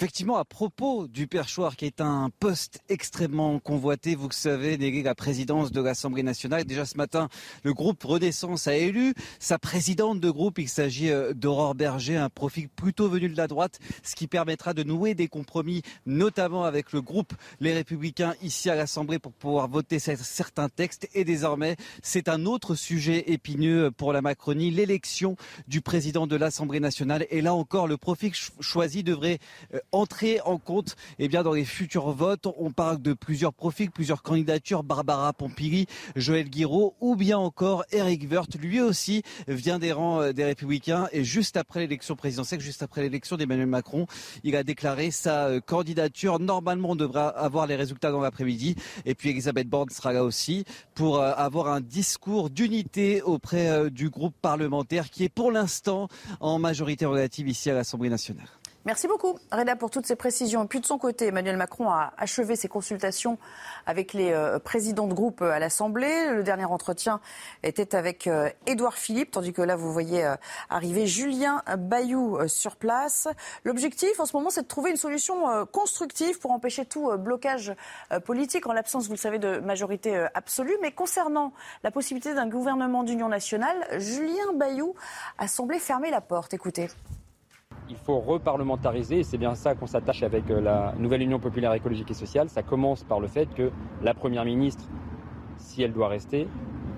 [0.00, 5.02] Effectivement, à propos du perchoir, qui est un poste extrêmement convoité, vous le savez, négué
[5.02, 6.64] la présidence de l'Assemblée nationale.
[6.64, 7.28] Déjà ce matin,
[7.64, 10.58] le groupe Renaissance a élu sa présidente de groupe.
[10.58, 14.72] Il s'agit euh, d'Aurore Berger, un profil plutôt venu de la droite, ce qui permettra
[14.72, 19.68] de nouer des compromis, notamment avec le groupe Les Républicains ici à l'Assemblée pour pouvoir
[19.68, 21.10] voter certains textes.
[21.12, 25.36] Et désormais, c'est un autre sujet épineux pour la Macronie, l'élection
[25.68, 27.26] du président de l'Assemblée nationale.
[27.28, 29.40] Et là encore, le profil choisi devrait
[29.74, 32.46] euh, entrer en compte eh bien, dans les futurs votes.
[32.58, 34.82] On parle de plusieurs profils, plusieurs candidatures.
[34.82, 35.86] Barbara Pompili,
[36.16, 38.56] Joël Guiraud ou bien encore Eric Woerth.
[38.56, 43.02] Lui aussi vient des rangs euh, des Républicains et juste après l'élection présidentielle, juste après
[43.02, 44.06] l'élection d'Emmanuel Macron,
[44.44, 46.38] il a déclaré sa euh, candidature.
[46.38, 48.76] Normalement, on devra avoir les résultats dans l'après-midi.
[49.04, 50.64] Et puis Elisabeth Borne sera là aussi
[50.94, 56.08] pour euh, avoir un discours d'unité auprès du groupe parlementaire qui est pour l'instant
[56.40, 58.59] en majorité relative ici à l'Assemblée nationale.
[58.86, 60.64] Merci beaucoup, Reda, pour toutes ces précisions.
[60.64, 63.36] Et puis de son côté, Emmanuel Macron a achevé ses consultations
[63.84, 66.30] avec les euh, présidents de groupe euh, à l'Assemblée.
[66.32, 67.20] Le dernier entretien
[67.62, 70.26] était avec euh, Édouard Philippe, tandis que là, vous voyez
[70.70, 73.28] arriver Julien Bayou sur place.
[73.64, 77.74] L'objectif, en ce moment, c'est de trouver une solution constructive pour empêcher tout blocage
[78.24, 80.76] politique, en l'absence, vous le savez, de majorité absolue.
[80.80, 81.52] Mais concernant
[81.82, 84.94] la possibilité d'un gouvernement d'union nationale, Julien Bayou
[85.38, 86.54] a semblé fermer la porte.
[86.54, 86.88] Écoutez
[87.90, 91.74] il faut reparlementariser et c'est bien ça qu'on s'attache avec euh, la nouvelle Union populaire
[91.74, 92.48] écologique et sociale.
[92.48, 93.70] Ça commence par le fait que
[94.02, 94.84] la Première ministre,
[95.58, 96.46] si elle doit rester,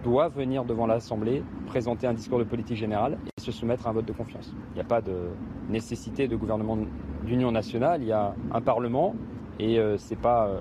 [0.04, 3.92] doit venir devant l'Assemblée présenter un discours de politique générale et se soumettre à un
[3.94, 4.52] vote de confiance.
[4.72, 5.30] Il n'y a pas de
[5.70, 6.78] nécessité de gouvernement
[7.24, 9.14] d'union nationale, il y a un Parlement
[9.58, 10.60] et euh, c'est pas, euh,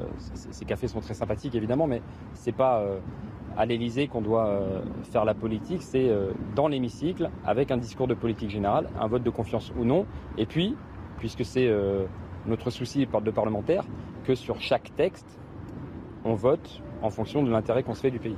[0.51, 2.01] ces cafés sont très sympathiques évidemment, mais
[2.33, 2.83] c'est pas
[3.57, 4.81] à l'Élysée qu'on doit euh,
[5.11, 9.23] faire la politique, c'est euh, dans l'hémicycle, avec un discours de politique générale, un vote
[9.23, 10.05] de confiance ou non,
[10.37, 10.75] et puis,
[11.17, 12.05] puisque c'est euh,
[12.45, 13.83] notre souci de parlementaire,
[14.23, 15.39] que sur chaque texte,
[16.23, 18.37] on vote en fonction de l'intérêt qu'on se fait du pays.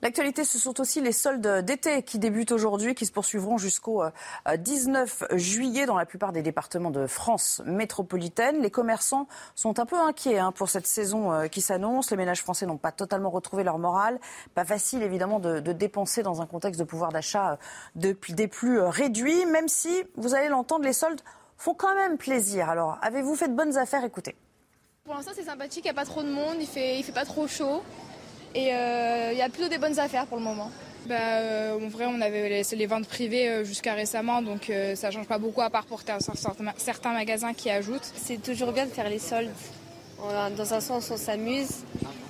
[0.00, 4.04] L'actualité, ce sont aussi les soldes d'été qui débutent aujourd'hui, qui se poursuivront jusqu'au
[4.46, 8.62] 19 euh, juillet dans la plupart des départements de France métropolitaine.
[8.62, 9.26] Les commerçants
[9.56, 12.10] sont un peu inquiets hein, pour cette saison euh, qui s'annonce.
[12.12, 14.20] Les ménages français n'ont pas totalement retrouvé leur morale.
[14.54, 17.58] Pas facile, évidemment, de, dépenser dans un contexte de pouvoir d'achat
[17.96, 21.20] euh, des plus réduits, même si, vous allez l'entendre, les soldes
[21.56, 22.70] font quand même plaisir.
[22.70, 24.04] Alors, avez-vous fait de bonnes affaires?
[24.04, 24.36] Écoutez.
[25.04, 27.12] Pour l'instant, c'est sympathique, il n'y a pas trop de monde, il fait, il fait
[27.12, 27.82] pas trop chaud.
[28.54, 30.70] Et euh, il y a plutôt des bonnes affaires pour le moment.
[31.06, 35.10] Bah, euh, en vrai, on avait laissé les ventes privées euh, jusqu'à récemment, donc ça
[35.10, 36.02] change pas beaucoup à part pour
[36.76, 38.12] certains magasins qui ajoutent.
[38.16, 39.50] C'est toujours bien de faire les soldes.
[40.56, 41.84] Dans un sens, on s'amuse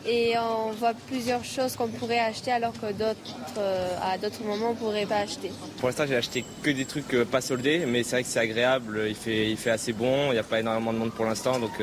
[0.06, 3.34] et on voit plusieurs choses qu'on pourrait acheter alors que d'autres,
[4.02, 5.50] à d'autres moments, on pourrait pas acheter.
[5.78, 9.06] Pour l'instant, j'ai acheté que des trucs pas soldés, mais c'est vrai que c'est agréable,
[9.08, 11.58] il fait, il fait assez bon, il n'y a pas énormément de monde pour l'instant,
[11.58, 11.80] donc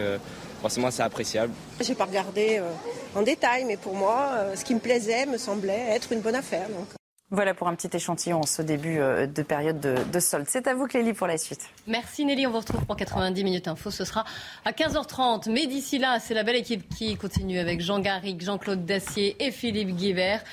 [0.65, 1.53] forcément c'est appréciable.
[1.79, 2.71] J'ai pas regardé euh,
[3.15, 6.35] en détail, mais pour moi, euh, ce qui me plaisait me semblait être une bonne
[6.35, 6.67] affaire.
[6.69, 6.87] Donc.
[7.31, 10.45] Voilà pour un petit échantillon en ce début euh, de période de, solde.
[10.47, 11.61] C'est à vous, Clélie, pour la suite.
[11.87, 12.45] Merci Nelly.
[12.45, 13.89] On vous retrouve pour 90 minutes info.
[13.89, 14.25] Ce sera
[14.63, 15.51] à 15h30.
[15.51, 19.49] Mais d'ici là, c'est la belle équipe qui continue avec Jean Garrigue, Jean-Claude Dacier et
[19.49, 20.43] Philippe Guibert.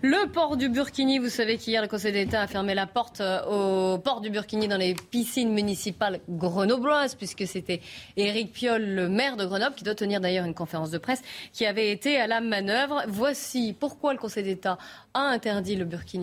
[0.00, 3.94] Le port du Burkini, vous savez qu'hier, le Conseil d'État a fermé la porte euh,
[3.94, 7.82] au port du Burkini dans les piscines municipales grenobloises, puisque c'était
[8.16, 11.20] Éric Piolle, le maire de Grenoble, qui doit tenir d'ailleurs une conférence de presse,
[11.52, 13.02] qui avait été à la manœuvre.
[13.06, 14.78] Voici pourquoi le Conseil d'État
[15.12, 16.21] a interdit le Burkini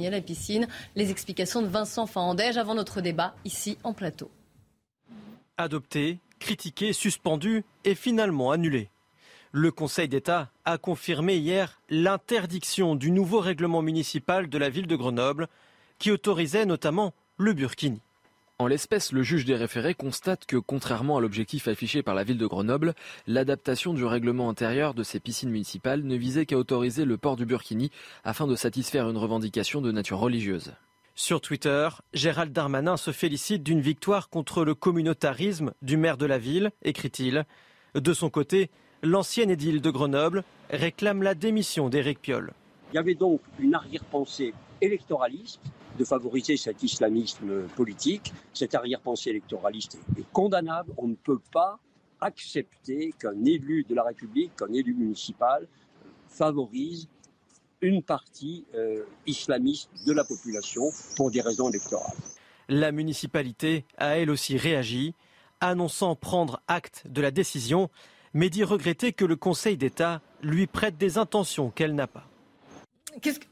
[0.96, 4.32] Les explications de Vincent Fandège avant notre débat ici en plateau.
[5.58, 8.90] Adopté, critiqué, suspendu et finalement annulé.
[9.52, 14.96] Le Conseil d'État a confirmé hier l'interdiction du nouveau règlement municipal de la ville de
[14.96, 15.48] Grenoble
[15.98, 18.00] qui autorisait notamment le burkini.
[18.62, 22.38] En l'espèce, le juge des référés constate que, contrairement à l'objectif affiché par la ville
[22.38, 22.94] de Grenoble,
[23.26, 27.46] l'adaptation du règlement intérieur de ces piscines municipales ne visait qu'à autoriser le port du
[27.46, 27.90] burkini
[28.26, 30.74] afin de satisfaire une revendication de nature religieuse.
[31.16, 36.38] Sur Twitter, Gérald Darmanin se félicite d'une victoire contre le communautarisme du maire de la
[36.38, 37.46] ville, écrit-il.
[37.96, 38.70] De son côté,
[39.04, 42.52] l'ancienne édile de Grenoble réclame la démission d'Éric Piolle.
[42.92, 45.62] Il y avait donc une arrière-pensée électoraliste
[46.00, 48.34] de favoriser cet islamisme politique.
[48.54, 50.94] Cette arrière-pensée électoraliste est condamnable.
[50.98, 51.78] On ne peut pas
[52.22, 55.68] accepter qu'un élu de la République, qu'un élu municipal
[56.30, 57.08] favorise
[57.82, 60.84] une partie euh, islamiste de la population
[61.16, 62.18] pour des raisons électorales.
[62.70, 65.16] La municipalité a elle aussi réagi,
[65.60, 67.90] annonçant prendre acte de la décision,
[68.34, 72.28] mais dit regretter que le Conseil d'État lui prête des intentions qu'elle n'a pas.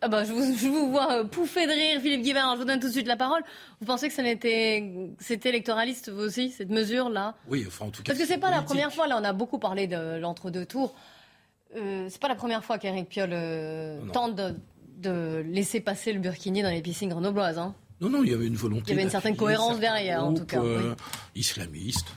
[0.01, 2.51] Ah bah, je, vous, vois euh, pouffer de rire, Philippe Guibert.
[2.53, 3.41] Je vous donne tout de suite la parole.
[3.79, 7.35] Vous pensez que ça c'était électoraliste, vous aussi, cette mesure-là?
[7.49, 8.13] Oui, enfin, en tout cas.
[8.13, 9.07] Parce que c'est pas la première fois.
[9.07, 10.95] Là, on a beaucoup parlé de l'entre-deux tours.
[11.75, 16.61] Euh, c'est pas la première fois qu'Éric Piolle euh, tente de, laisser passer le burkini
[16.61, 17.57] dans les piscines grenobloises.
[17.57, 17.75] Hein.
[17.99, 18.83] Non, non, il y avait une volonté.
[18.87, 20.61] Il y avait une certaine cohérence derrière, en tout cas.
[20.61, 20.95] Euh,
[21.35, 22.07] islamiste,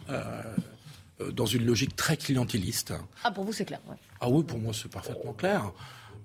[1.32, 2.92] dans une logique très clientéliste.
[3.24, 3.80] Ah, pour vous, c'est clair.
[4.20, 5.72] Ah oui, pour moi, c'est parfaitement clair.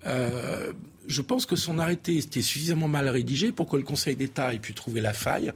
[0.06, 0.72] Euh,
[1.08, 4.58] je pense que son arrêté était suffisamment mal rédigé pour que le Conseil d'État ait
[4.58, 5.52] pu trouver la faille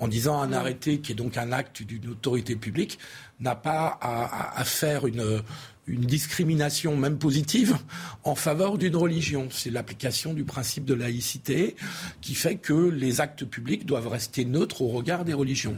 [0.00, 2.98] en disant un arrêté qui est donc un acte d'une autorité publique
[3.40, 5.42] n'a pas à, faire une,
[5.86, 7.76] une discrimination, même positive,
[8.24, 9.48] en faveur d'une religion.
[9.50, 11.76] C'est l'application du principe de laïcité
[12.20, 15.76] qui fait que les actes publics doivent rester neutres au regard des religions.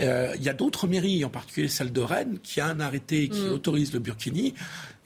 [0.00, 3.28] Euh, il y a d'autres mairies, en particulier celle de Rennes, qui a un arrêté
[3.28, 3.52] qui mm.
[3.52, 4.54] autorise le burkini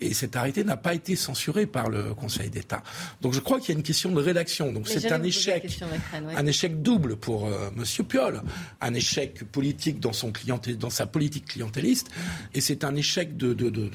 [0.00, 2.82] et cet arrêté n'a pas été censuré par le Conseil d'État.
[3.20, 4.72] Donc je crois qu'il y a une question de rédaction.
[4.72, 5.80] Donc c'est un échec,
[6.12, 7.52] un échec double pour M.
[7.52, 8.42] Euh, Monsieur Piolle,
[8.80, 10.32] un échec politique dans son
[10.78, 12.08] dans sa politique clientéliste,
[12.54, 13.90] et c'est un échec de, de, de,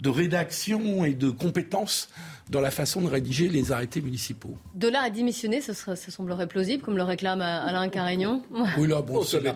[0.00, 2.08] de, rédaction et de compétences
[2.50, 4.56] dans la façon de rédiger les arrêtés municipaux.
[4.74, 8.42] De là à démissionner, ça, semblerait plausible, comme le réclame Alain Carignon.
[8.78, 9.54] Oui, là, bon, oh, c'est la,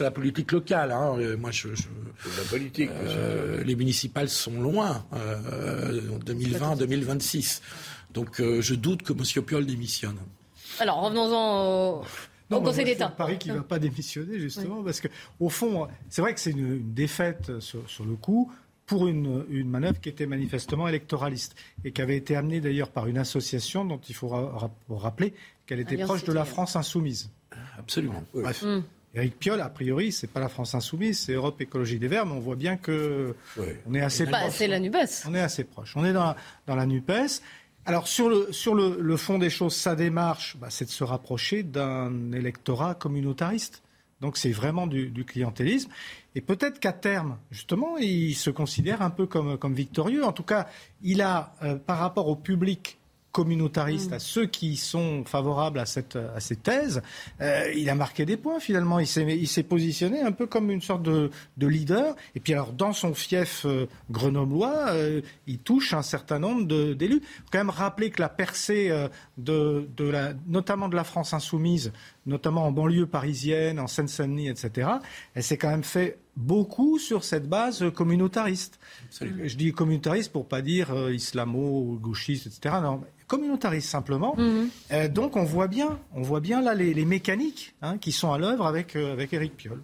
[0.00, 0.90] la, politique locale.
[0.90, 1.16] Hein.
[1.38, 2.90] Moi, je, la politique.
[2.90, 7.60] Euh, les municipales sont loin, euh, 2020-2026.
[8.12, 9.44] Donc, euh, je doute que M.
[9.44, 10.16] Piolle démissionne.
[10.80, 12.02] Alors, revenons-en
[12.50, 13.08] au, Conseil d'État.
[13.08, 15.08] Paris qui ne va pas démissionner, justement, parce que,
[15.38, 18.50] au fond, c'est vrai que c'est une, défaite sur, sur le coup
[18.88, 23.06] pour une, une, manœuvre qui était manifestement électoraliste et qui avait été amenée d'ailleurs par
[23.06, 24.28] une association dont il faut
[24.88, 25.34] rappeler
[25.66, 27.30] qu'elle était proche de la France insoumise.
[27.78, 28.24] Absolument.
[28.34, 28.62] Bref.
[28.62, 28.82] Mm.
[29.14, 32.32] Éric Piolle, a priori, c'est pas la France insoumise, c'est Europe Écologie des Verts, mais
[32.32, 33.34] on voit bien que
[33.86, 34.40] on est assez proche.
[34.50, 34.96] C'est la Nupes.
[35.26, 35.96] On est assez proche.
[35.96, 36.36] On est dans la,
[36.66, 37.12] dans la Nupes.
[37.86, 41.04] Alors sur le, sur le, le fond des choses, sa démarche, bah, c'est de se
[41.04, 43.82] rapprocher d'un électorat communautariste.
[44.20, 45.90] Donc c'est vraiment du, du, clientélisme.
[46.38, 50.24] Et peut-être qu'à terme, justement, il se considère un peu comme, comme victorieux.
[50.24, 50.68] En tout cas,
[51.02, 52.98] il a, euh, par rapport au public
[53.32, 54.20] communautariste, à mm.
[54.20, 57.02] ceux qui sont favorables à cette, à ces thèses,
[57.40, 58.98] euh, il a marqué des points finalement.
[58.98, 62.16] Il s'est positionné un peu comme une sorte de, de, leader.
[62.34, 67.20] Et puis alors, dans son fief euh, grenoblois, euh, il touche un certain nombre d'élus.
[67.22, 68.90] Il faut quand même rappeler que la percée,
[69.36, 71.92] de, de la, notamment de la France insoumise,
[72.26, 74.88] notamment en banlieue parisienne, en Seine-Saint-Denis, etc.,
[75.34, 78.78] elle s'est quand même fait beaucoup sur cette base communautariste.
[79.20, 82.76] Je dis communautariste pour pas dire islamo-gauchiste, etc.
[82.82, 84.34] Non, communautariste simplement.
[84.36, 84.68] Mhm.
[84.90, 88.38] Euh, donc on voit bien, on voit bien là les, mécaniques hein, qui sont à
[88.38, 89.82] l'œuvre avec, euh, avec Éric Piolle.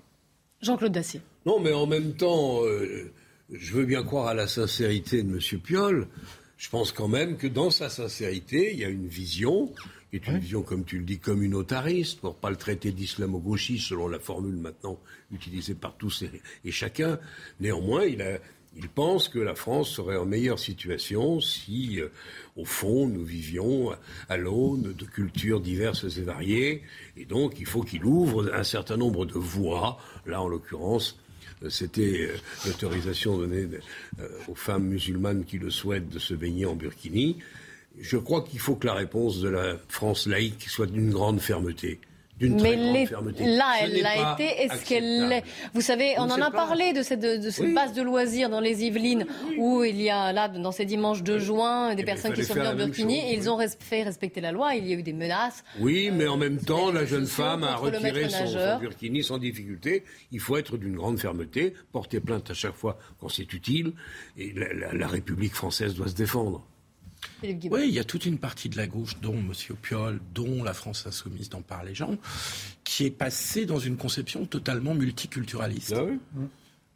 [0.61, 1.21] Jean-Claude Dacier.
[1.47, 3.13] Non, mais en même temps, euh,
[3.53, 5.61] je veux bien croire à la sincérité de M.
[5.61, 6.09] Piolle.
[6.57, 9.73] Je pense quand même que dans sa sincérité, il y a une vision,
[10.11, 14.09] qui est une vision, comme tu le dis, communautariste, pour pas le traiter d'islamo-gauchiste, selon
[14.09, 14.99] la formule maintenant
[15.33, 16.31] utilisée par tous et,
[16.65, 17.19] et chacun.
[17.59, 18.39] Néanmoins, il a,
[18.77, 22.09] il pense que la France serait en meilleure situation si, euh,
[22.57, 23.93] au fond, nous vivions
[24.29, 26.83] à l'aune de cultures diverses et variées.
[27.17, 29.99] Et donc, il faut qu'il ouvre un certain nombre de voies.
[30.27, 31.19] Là, en l'occurrence,
[31.71, 32.37] c'était euh,
[32.67, 33.69] l'autorisation donnée
[34.49, 37.39] aux femmes musulmanes qui le souhaitent de se baigner en burkini.
[38.01, 42.01] Je crois qu'il faut que la réponse de la France laïque soit d'une grande fermeté.
[42.41, 43.07] Mais
[43.41, 44.45] là, elle l'a été.
[44.63, 48.03] Est-ce qu'elle l'est Vous savez, on, en a parlé de cette, de, cette base de
[48.03, 49.27] loisirs dans les Yvelines,
[49.59, 52.55] où il y a là, dans ces dimanches de juin, des eh personnes qui sont
[52.55, 54.75] venues en burkini, et ils ont fait respecter la loi.
[54.75, 55.65] Il y a eu des menaces.
[55.79, 60.05] Oui, mais en même temps, la jeune femme a retiré son, burkini sans difficulté.
[60.33, 63.93] Il faut être d'une grande fermeté, porter plainte à chaque fois quand c'est utile,
[64.37, 64.53] et
[64.93, 66.67] la République française doit se défendre.
[67.43, 69.53] Oui, il y a toute une partie de la gauche, dont M.
[69.81, 72.17] Piolle, dont la France insoumise, dont parlent les gens,
[72.85, 75.95] qui est passée dans une conception totalement multiculturaliste.
[75.97, 76.41] Ah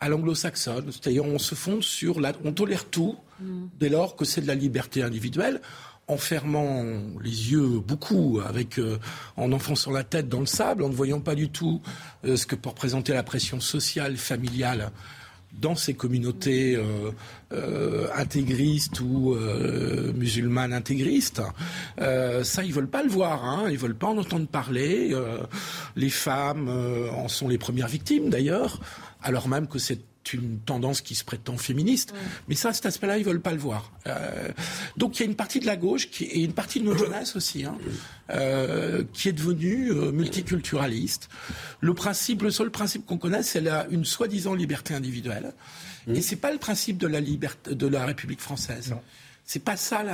[0.01, 3.67] à l'anglo-saxonne, c'est-à-dire on se fonde sur la, on tolère tout mm.
[3.81, 5.61] dès lors que c'est de la liberté individuelle,
[6.07, 6.85] en fermant
[7.23, 8.99] les yeux beaucoup, avec euh,
[9.37, 11.83] en enfonçant la tête dans le sable, en ne voyant pas du tout
[12.25, 14.91] euh, ce que peut représenter la pression sociale, familiale
[15.53, 17.11] dans ces communautés euh,
[17.53, 21.43] euh, intégristes ou euh, musulmanes intégristes.
[21.99, 25.15] ça, ils veulent pas le voir, hein, ils veulent pas en entendre parler.
[25.97, 28.81] les femmes en sont les premières victimes, d'ailleurs,
[29.23, 30.01] alors même que c'est
[30.33, 32.15] une tendance qui se prétend féministe.
[32.49, 33.93] Mais ça, cet aspect-là, ils veulent pas le voir.
[34.07, 34.49] Euh,
[34.97, 36.99] donc il y a une partie de la gauche qui, et une partie de notre
[36.99, 37.77] jeunesse aussi, hein,
[38.31, 41.29] euh, qui est devenue euh, multiculturaliste.
[41.81, 45.53] Le principe, le seul principe qu'on connaît, c'est une soi-disant liberté individuelle.
[46.07, 48.95] Et Et c'est pas le principe de la liberté de la République française.
[49.49, 50.05] C'est pas ça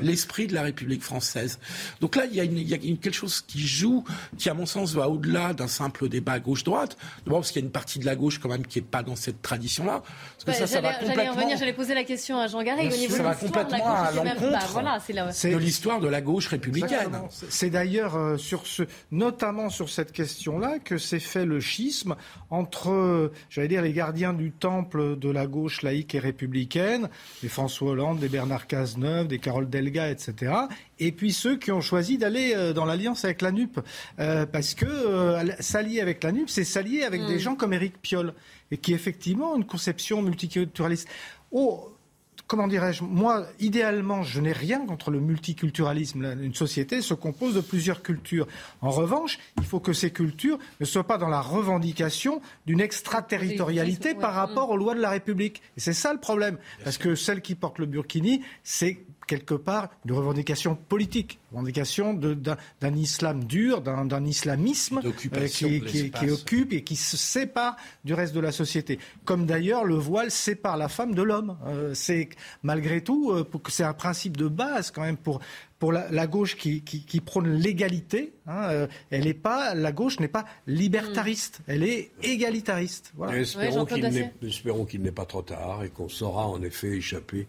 [0.00, 1.58] l'esprit de la République française.
[2.00, 4.04] Donc là, il y a, une, quelque chose qui joue,
[4.38, 6.96] qui à mon sens va au-delà d'un simple débat gauche-droite.
[7.26, 9.02] D'abord parce qu'il y a une partie de la gauche quand même qui n'est pas
[9.02, 10.04] dans cette tradition-là.
[10.44, 11.34] Parce que ça, ça va complètement...
[11.34, 12.92] revenir, j'allais poser la question à Jean Garrigue.
[13.10, 17.10] ça va complètement à l'encontre voilà, de l'histoire de la gauche républicaine.
[17.48, 22.14] C'est d'ailleurs euh, sur ce, notamment sur cette question-là que s'est fait le schisme
[22.48, 27.08] entre, j'allais dire, les gardiens du temple de la gauche laïque et républicaine,
[27.42, 30.52] les François Hollande, les Bernard Cazeneuve, des Carole Delga, etc.
[30.98, 33.80] Et puis ceux qui ont choisi d'aller euh, dans l'alliance avec la NUP.
[34.20, 37.40] Euh, parce que euh, s'allier avec la NUP, c'est s'allier avec des mm.
[37.40, 38.34] gens comme Éric Piolle,
[38.70, 41.08] et qui effectivement une conception multiculturaliste.
[41.50, 41.90] Oh,
[42.48, 46.24] comment dirais-je, moi, idéalement, je n'ai rien contre le multiculturalisme.
[46.42, 48.48] Une société se compose de plusieurs cultures.
[48.80, 54.14] En revanche, il faut que ces cultures ne soient pas dans la revendication d'une extraterritorialité
[54.14, 55.62] par rapport aux lois de la République.
[55.76, 56.58] Et c'est ça le problème.
[56.82, 62.14] Parce que celle qui porte le burkini, c'est quelque part une revendication politique, une revendication
[62.14, 68.34] d'un islam dur, d'un islamisme euh, qui, qui, occupe et qui se sépare du reste
[68.34, 68.98] de la société.
[69.24, 71.56] Comme d'ailleurs le voile sépare la femme de l'homme.
[71.66, 72.30] Euh, c'est
[72.64, 75.40] malgré tout, euh, c'est un principe de base quand même pour
[75.78, 80.44] pour la, gauche qui, qui, prône l'égalité, hein, elle est pas, la gauche n'est pas
[80.66, 83.12] libertariste, elle est égalitariste.
[83.14, 83.38] Voilà.
[83.38, 83.84] Espérons
[84.86, 87.46] qu'il n'est pas trop tard et qu'on saura en effet échapper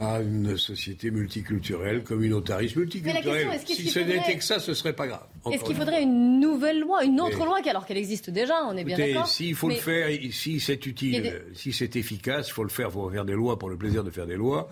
[0.00, 3.60] à une société multiculturelle, communautariste, multiculturelle.
[3.64, 5.26] si ce n'était que ça, ce serait pas grave.
[5.50, 8.84] Est-ce qu'il faudrait une nouvelle loi, une autre loi, alors qu'elle existe déjà, on est
[8.84, 12.70] bien d'accord S'il faut le faire, si c'est utile, si c'est efficace, il faut le
[12.70, 14.70] faire, il faut faire des lois pour le plaisir de faire des lois.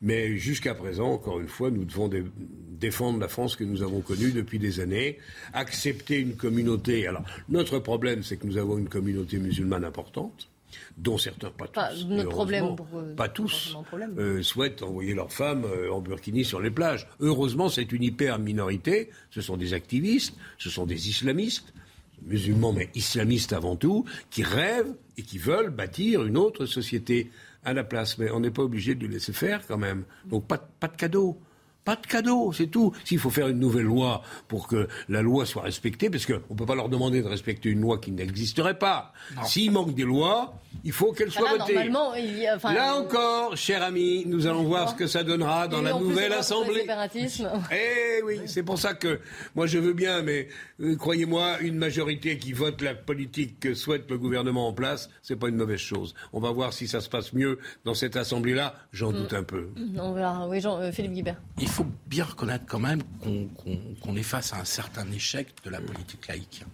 [0.00, 2.10] Mais jusqu'à présent, encore une fois, nous devons
[2.80, 5.18] défendre la France que nous avons connue depuis des années,
[5.52, 7.06] accepter une communauté.
[7.06, 10.48] Alors, notre problème, c'est que nous avons une communauté musulmane importante
[10.96, 13.76] dont certains, pas tous, notre problème euh, pas tous,
[14.18, 17.06] euh, souhaitent envoyer leurs femmes euh, en burkini sur les plages.
[17.20, 19.10] Heureusement, c'est une hyper minorité.
[19.30, 21.72] Ce sont des activistes, ce sont des islamistes,
[22.24, 27.30] musulmans mais islamistes avant tout, qui rêvent et qui veulent bâtir une autre société
[27.64, 28.18] à la place.
[28.18, 30.04] Mais on n'est pas obligé de les laisser faire quand même.
[30.26, 31.38] Donc pas, pas de cadeaux.
[31.84, 32.92] Pas de cadeau, c'est tout.
[33.04, 36.56] S'il faut faire une nouvelle loi pour que la loi soit respectée, parce qu'on ne
[36.56, 39.12] peut pas leur demander de respecter une loi qui n'existerait pas.
[39.44, 40.54] S'il manque des lois,
[40.84, 41.74] il faut qu'elles soient votées.
[41.74, 46.86] Là encore, cher ami, nous allons voir ce que ça donnera dans la nouvelle Assemblée.
[47.72, 49.20] Eh oui, c'est pour ça que
[49.54, 50.48] moi je veux bien, mais
[50.80, 55.36] euh, croyez-moi, une majorité qui vote la politique que souhaite le gouvernement en place, c'est
[55.36, 56.14] pas une mauvaise chose.
[56.32, 58.74] On va voir si ça se passe mieux dans cette Assemblée-là.
[58.92, 59.16] J'en mm.
[59.16, 59.68] doute un peu.
[59.98, 60.48] On verra.
[60.48, 63.02] Oui, Jean, euh, Philippe Guibert il faut bien reconnaître quand même
[64.02, 66.64] qu'on est face à un certain échec de la politique laïque.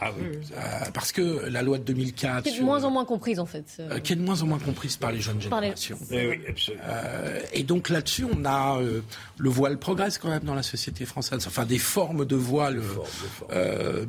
[0.00, 0.38] Ah oui.
[0.56, 2.42] Euh, parce que la loi de 2004.
[2.44, 3.66] Qui est de moins en moins comprise, en fait.
[3.80, 5.98] Euh, qui est de moins en moins comprise par les jeunes générations.
[6.10, 6.84] Eh oui, absolument.
[6.88, 8.80] Euh, et donc là-dessus, on a.
[8.80, 11.44] le voile progresse quand même dans la société française.
[11.46, 12.80] Enfin, des formes de voile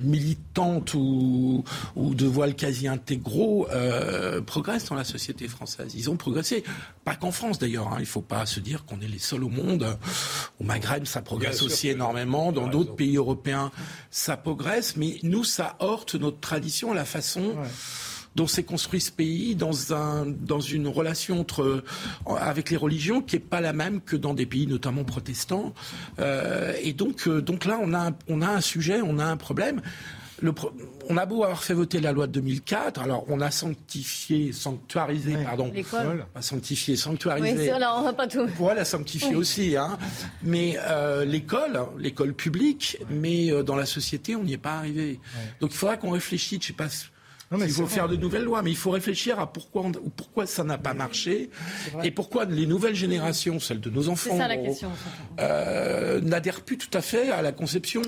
[0.02, 1.64] militantes ou,
[1.96, 3.68] ou de voile quasi intégraux
[4.46, 5.94] progressent dans la société française.
[5.96, 6.64] Ils ont progressé.
[7.04, 7.88] Pas qu'en France d'ailleurs.
[7.88, 7.98] Hein.
[7.98, 9.98] Il ne faut pas se dire qu'on est les seuls au monde.
[10.60, 12.52] Au Maghreb, ça progresse aussi énormément.
[12.52, 13.72] Dans d'autres pays européens,
[14.10, 14.96] ça progresse.
[14.96, 17.56] Mais nous, ça heurte notre tradition, la façon
[18.36, 21.84] dont s'est construit ce pays dans, un, dans une relation entre,
[22.26, 25.74] avec les religions qui n'est pas la même que dans des pays notamment protestants.
[26.20, 29.38] Euh, et donc, euh, donc là, on a, on a un sujet, on a un
[29.38, 29.82] problème.
[30.42, 30.54] Le
[31.10, 35.36] on a beau avoir fait voter la loi de 2004, alors on a sanctifié, sanctuarisé,
[35.44, 35.72] pardon.
[35.74, 36.26] L'école.
[36.34, 37.72] Pas sanctifié, sanctuarisé.
[37.72, 38.48] Oui, là, on va pas tout.
[38.58, 39.98] Pour la sanctifier aussi, hein.
[40.42, 45.20] Mais euh, l'école, l'école publique, mais euh, dans la société, on n'y est pas arrivé.
[45.60, 46.88] Donc il faudra qu'on réfléchisse, je sais pas
[47.60, 49.84] il faut faire de nouvelles lois, mais il faut réfléchir à pourquoi,
[50.16, 51.50] pourquoi ça n'a pas marché
[52.04, 54.38] et pourquoi les nouvelles générations, celles de nos enfants,
[55.40, 58.02] euh, n'adhèrent plus tout à fait à la conception,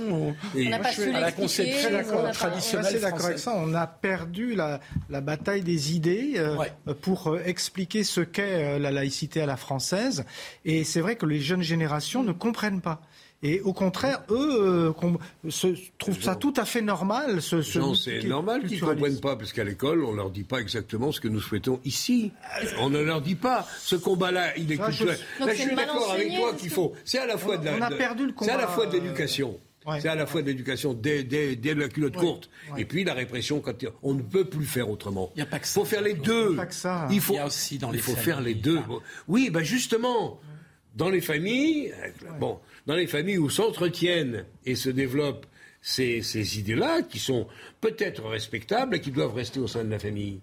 [0.55, 1.89] à la conception
[2.33, 3.53] traditionnelle d'accord avec ça.
[3.55, 4.79] On a perdu la,
[5.21, 6.57] bataille des idées euh,
[7.01, 10.25] pour euh, expliquer ce qu'est la laïcité à la française.
[10.65, 13.01] Et c'est vrai que les jeunes générations ne comprennent pas.
[13.43, 15.67] Et au contraire, eux euh, se,
[15.97, 17.41] trouvent ça tout à fait normal.
[17.41, 20.45] Ce, ce c'est normal qu'ils ne comprennent pas, parce qu'à l'école, on ne leur dit
[20.45, 22.31] pas exactement ce que nous souhaitons ici.
[22.79, 23.67] On ne leur dit pas.
[23.79, 25.17] Ce combat-là, il est culturel.
[25.41, 26.93] Je, je suis d'accord avec toi qu'il faut.
[27.03, 27.75] C'est à la fois de la.
[27.75, 28.45] On a perdu le combat.
[28.45, 29.59] C'est à la fois de l'éducation.
[29.99, 33.13] C'est à la fois de l'éducation dès, dès, dès, la culotte courte et puis la
[33.13, 35.31] répression quand on ne peut plus faire autrement.
[35.35, 36.57] Il faut faire les deux.
[37.09, 38.79] Il, faut, il y a aussi dans les il faut faire les deux.
[39.27, 40.39] Oui, ben justement,
[40.95, 41.93] dans les familles,
[42.39, 45.45] bon, dans les familles où s'entretiennent et se développent
[45.81, 47.47] ces, ces idées-là, qui sont
[47.81, 50.39] peut-être respectables et qui doivent rester au sein de la famille.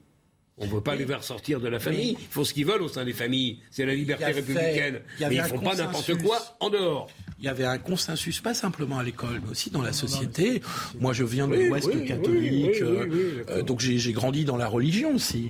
[0.61, 2.17] On ne veut pas les faire sortir de la famille.
[2.21, 3.61] Ils font ce qu'ils veulent au sein des familles.
[3.71, 5.01] C'est la liberté républicaine.
[5.19, 7.09] mais ils ne font pas n'importe quoi en dehors.
[7.39, 10.61] Il y avait un consensus, pas simplement à l'école, mais aussi dans la société.
[11.01, 15.49] Moi, je viens de l'Ouest catholique, euh, donc j'ai grandi dans la religion aussi.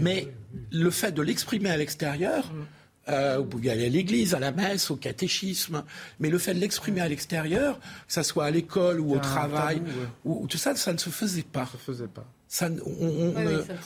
[0.00, 0.28] Mais
[0.70, 2.64] le fait de l'exprimer à l'extérieur, mm.
[3.08, 5.82] Euh, vous pouvez aller à l'église, à la messe, au catéchisme,
[6.20, 9.82] mais le fait de l'exprimer à l'extérieur, que ça soit à l'école ou au travail,
[10.24, 11.66] ou, tout ça, ça ne se faisait pas.
[11.66, 12.24] Ça se faisait pas.
[12.46, 12.68] Ça,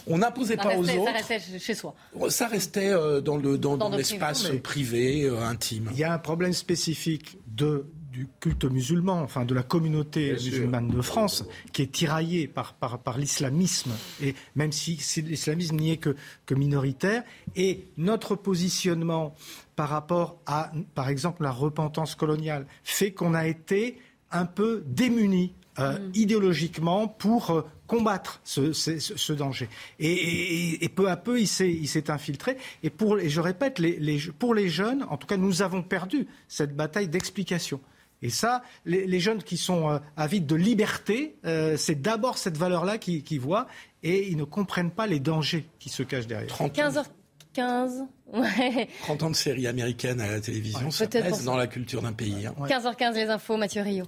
[0.09, 1.05] on n'imposait pas aux autres.
[1.05, 1.95] Ça restait chez soi.
[2.29, 5.89] Ça restait euh, dans le dans, l'espace privé, euh, intime.
[5.93, 7.87] Il y a un problème spécifique de
[8.17, 11.45] du culte musulman, enfin de la communauté musulmane de France,
[11.75, 13.93] qui est tiraillée par, par, l'islamisme,
[14.23, 17.25] et même si, l'islamisme n'y est que, que minoritaire,
[17.57, 19.35] et notre positionnement
[19.77, 23.99] par rapport à, par exemple, la repentance coloniale, fait qu'on a été
[24.31, 26.13] un peu démunis euh, mm.
[26.15, 29.69] idéologiquement pour euh, combattre ce, danger.
[29.99, 32.57] Et, peu à peu, il s'est infiltré.
[32.83, 36.27] Et, pour, et je répète, les, pour les jeunes, en tout cas, nous avons perdu
[36.49, 37.79] cette bataille d'explication.
[38.23, 42.99] Et ça, les, jeunes qui sont euh, avides de liberté, euh, c'est d'abord cette valeur-là
[42.99, 43.67] qu'ils voient
[44.03, 46.49] et ils ne comprennent pas les dangers qui se cachent derrière.
[46.49, 48.07] 15h15.
[48.33, 48.89] Ouais.
[49.03, 52.49] 30 ans de séries américaines à la télévision, ça pèse dans la culture d'un pays.
[52.59, 53.11] 15h15 hein.
[53.13, 54.05] les infos, Mathieu Rio.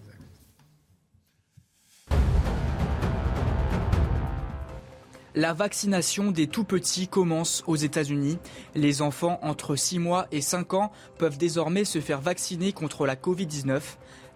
[5.38, 8.40] La vaccination des tout-petits commence aux États-Unis.
[8.74, 13.14] Les enfants entre 6 mois et 5 ans peuvent désormais se faire vacciner contre la
[13.14, 13.80] Covid-19.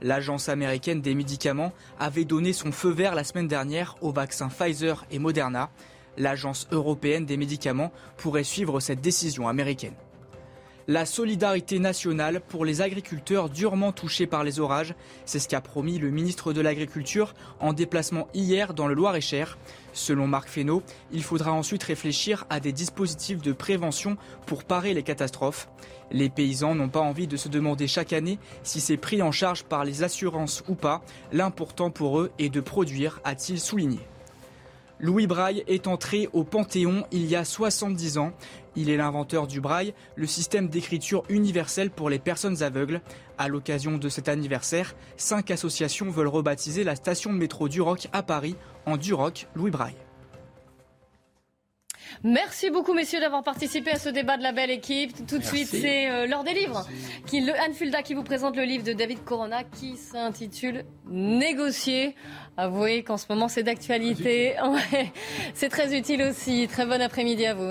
[0.00, 5.04] L'Agence américaine des médicaments avait donné son feu vert la semaine dernière aux vaccins Pfizer
[5.10, 5.70] et Moderna.
[6.18, 9.96] L'Agence européenne des médicaments pourrait suivre cette décision américaine.
[10.88, 15.98] La solidarité nationale pour les agriculteurs durement touchés par les orages, c'est ce qu'a promis
[15.98, 19.58] le ministre de l'Agriculture en déplacement hier dans le Loir-et-Cher.
[19.92, 25.04] Selon Marc Fesneau, il faudra ensuite réfléchir à des dispositifs de prévention pour parer les
[25.04, 25.68] catastrophes.
[26.10, 29.62] Les paysans n'ont pas envie de se demander chaque année si c'est pris en charge
[29.62, 31.04] par les assurances ou pas.
[31.32, 34.00] L'important pour eux est de produire, a-t-il souligné.
[35.02, 38.32] Louis Braille est entré au Panthéon il y a 70 ans.
[38.76, 43.00] Il est l'inventeur du braille, le système d'écriture universel pour les personnes aveugles.
[43.38, 48.08] À l'occasion de cet anniversaire, cinq associations veulent rebaptiser la station de métro du Roc
[48.12, 49.96] à Paris en Duroc Louis Braille.
[52.24, 55.26] Merci beaucoup, messieurs, d'avoir participé à ce débat de la belle équipe.
[55.26, 56.86] Tout de suite, c'est euh, l'heure des livres.
[57.26, 62.14] Qui, le, Anne Fulda qui vous présente le livre de David Corona qui s'intitule Négocier.
[62.56, 64.54] Avouez qu'en ce moment, c'est d'actualité.
[65.54, 66.68] c'est très utile aussi.
[66.68, 67.70] Très bon après-midi à vous.